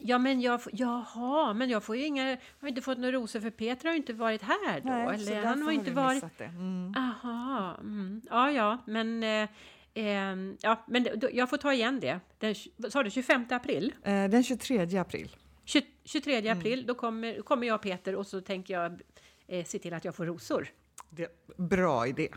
[0.00, 3.50] Ja, men jag, jaha, men jag får inga, jag har inte fått några rosor för
[3.50, 4.88] Peter har ju inte varit här då.
[4.88, 6.38] Nej, eller han har inte varit...
[6.38, 6.44] det.
[6.44, 6.94] Mm.
[6.96, 8.22] Aha, mm.
[8.30, 9.48] ja, ja, men eh,
[9.94, 12.20] eh, ja, men då, jag får ta igen det.
[12.38, 12.54] Den,
[12.90, 13.94] sa du 25 april?
[14.02, 15.36] Eh, den 23 april.
[15.64, 16.58] 20, 23 mm.
[16.58, 16.86] april, mm.
[16.86, 19.00] då kommer, kommer jag Peter och så tänker jag
[19.46, 20.68] eh, se till att jag får rosor.
[21.10, 22.28] Det, bra idé.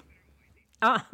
[0.79, 1.01] Ja.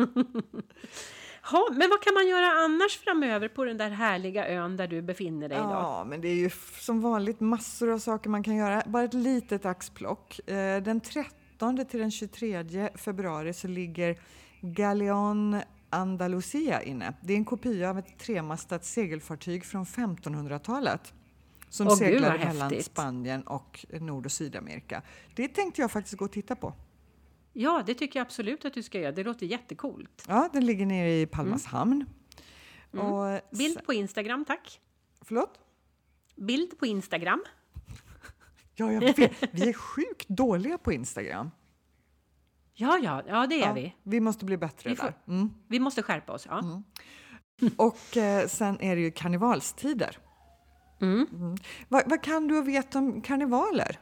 [1.41, 5.01] ha, men vad kan man göra annars framöver på den där härliga ön där du
[5.01, 5.71] befinner dig idag?
[5.71, 8.83] Ja, men det är ju som vanligt massor av saker man kan göra.
[8.85, 10.49] Bara ett litet axplock.
[10.49, 14.19] Eh, den 13 till den 23 februari så ligger
[14.61, 17.13] Galeon Andalusia inne.
[17.21, 21.13] Det är en kopia av ett tremastat segelfartyg från 1500-talet
[21.69, 25.01] som oh, seglade mellan Spanien och Nord och Sydamerika.
[25.35, 26.73] Det tänkte jag faktiskt gå och titta på.
[27.59, 29.11] Ja, det tycker jag absolut att du ska göra.
[29.11, 30.23] Det låter jättekult.
[30.27, 31.77] Ja, den ligger nere i Palmas mm.
[31.77, 32.05] hamn.
[32.93, 33.05] Mm.
[33.05, 34.81] Och Bild på Instagram, tack.
[35.21, 35.59] Förlåt?
[36.35, 37.43] Bild på Instagram.
[38.75, 39.33] Ja, jag vet.
[39.51, 41.51] Vi är sjukt dåliga på Instagram.
[42.73, 43.95] Ja, ja, ja det är ja, vi.
[44.03, 45.17] Vi måste bli bättre vi får, där.
[45.27, 45.53] Mm.
[45.67, 46.59] Vi måste skärpa oss, ja.
[46.59, 46.83] Mm.
[47.77, 50.17] Och eh, sen är det ju karnevalstider.
[51.01, 51.27] Mm.
[51.33, 51.55] Mm.
[51.87, 53.99] Vad, vad kan du och vet om karnevaler?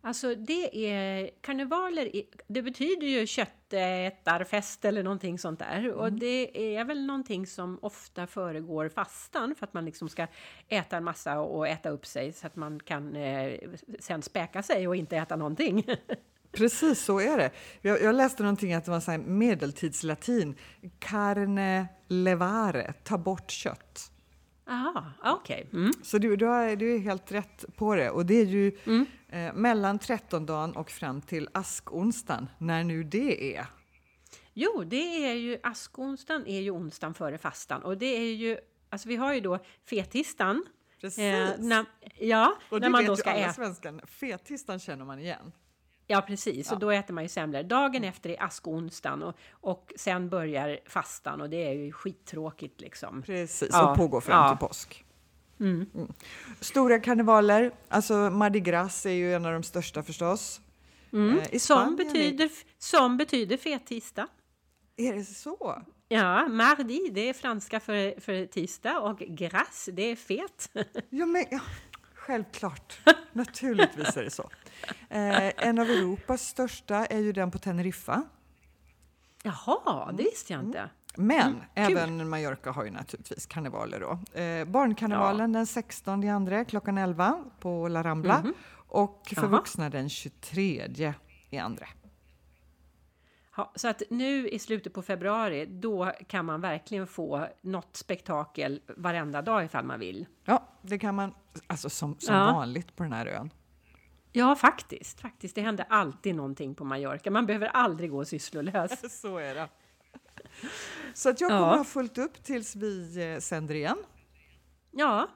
[0.00, 2.10] Alltså det är, karnevaler,
[2.46, 5.78] det betyder ju köttätarfest eller någonting sånt där.
[5.78, 5.92] Mm.
[5.92, 10.26] Och det är väl någonting som ofta föregår fastan för att man liksom ska
[10.68, 13.58] äta en massa och äta upp sig så att man kan eh,
[13.98, 15.84] sen späka sig och inte äta någonting.
[16.52, 17.50] Precis så är det.
[17.80, 20.54] Jag, jag läste någonting att det var så medeltidslatin.
[20.98, 24.12] Carne levare, ta bort kött.
[24.68, 25.66] Aha, okej.
[25.68, 25.80] Okay.
[25.80, 25.92] Mm.
[26.02, 28.10] Så du, du, är, du är helt rätt på det.
[28.10, 29.06] Och det är ju mm.
[29.28, 33.66] eh, mellan trettondagen och fram till askonsdagen, när nu det är.
[34.54, 38.58] Jo, det är ju askonsdagen är ju onsdagen före fastan och det är ju,
[38.90, 39.58] alltså vi har ju då
[39.90, 40.64] fettisdagen.
[41.00, 41.18] Precis.
[41.18, 41.84] Eh, när,
[42.18, 43.52] ja, och när man då ska äta.
[43.52, 45.52] Svenskan, fettisdagen känner man igen.
[46.10, 46.66] Ja, precis.
[46.66, 46.74] Ja.
[46.74, 47.62] Och då äter man ju semlor.
[47.62, 48.08] Dagen mm.
[48.08, 53.22] efter är askonsdagen och, och sen börjar fastan och det är ju skittråkigt liksom.
[53.22, 53.90] Precis, ja.
[53.90, 54.48] och pågår fram ja.
[54.48, 55.04] till påsk.
[55.60, 55.86] Mm.
[55.94, 56.12] Mm.
[56.60, 60.60] Stora karnevaler, alltså Mardi Gras är ju en av de största förstås.
[61.12, 61.38] Mm.
[61.38, 64.28] Eh, som, betyder, som betyder fet tisdag.
[64.96, 65.82] Är det så?
[66.08, 70.70] Ja, mardi det är franska för, för tisdag och gras det är fet.
[71.10, 71.60] ja, men, ja,
[72.28, 73.00] självklart,
[73.32, 74.50] naturligtvis är det så.
[75.10, 78.22] Eh, en av Europas största är ju den på Teneriffa.
[79.42, 80.90] Jaha, det visste jag inte.
[81.16, 84.40] Men mm, även Mallorca har ju naturligtvis karnevaler då.
[84.40, 85.58] Eh, barnkarnevalen ja.
[85.58, 88.54] den 16 i andra klockan 11 på La Rambla mm.
[88.88, 89.46] och för Jaha.
[89.46, 91.14] vuxna den 23
[91.50, 91.86] i andra.
[93.58, 98.80] Ja, så att nu i slutet på februari, då kan man verkligen få något spektakel
[98.96, 100.26] varenda dag ifall man vill.
[100.44, 101.34] Ja, det kan man,
[101.66, 102.52] alltså som, som ja.
[102.52, 103.50] vanligt på den här ön.
[104.32, 105.20] Ja, faktiskt.
[105.20, 105.54] faktiskt.
[105.54, 107.30] Det händer alltid någonting på Mallorca.
[107.30, 109.20] Man behöver aldrig gå sysslolös.
[109.22, 109.68] Så är det.
[111.14, 111.76] Så att jag kommer ja.
[111.76, 113.98] ha fullt upp tills vi eh, sänder igen.
[114.90, 115.28] Ja,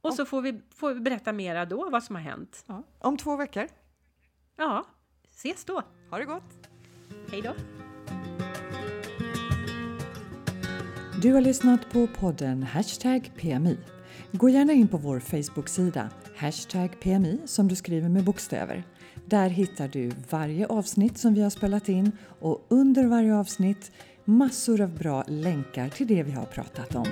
[0.00, 2.64] och så får vi, får vi berätta mera då vad som har hänt.
[2.66, 2.82] Ja.
[2.98, 3.68] Om två veckor.
[4.56, 4.84] Ja,
[5.30, 5.82] ses då.
[6.10, 6.71] Ha det gott.
[7.32, 7.54] Hej då.
[11.22, 13.78] Du har lyssnat på podden Hashtag PMI.
[14.32, 18.84] Gå gärna in på vår Facebook-sida, hashtag PMI som du skriver med bokstäver.
[19.26, 23.92] Där hittar du varje avsnitt som vi har spelat in och under varje avsnitt
[24.24, 27.06] massor av bra länkar till det vi har pratat om.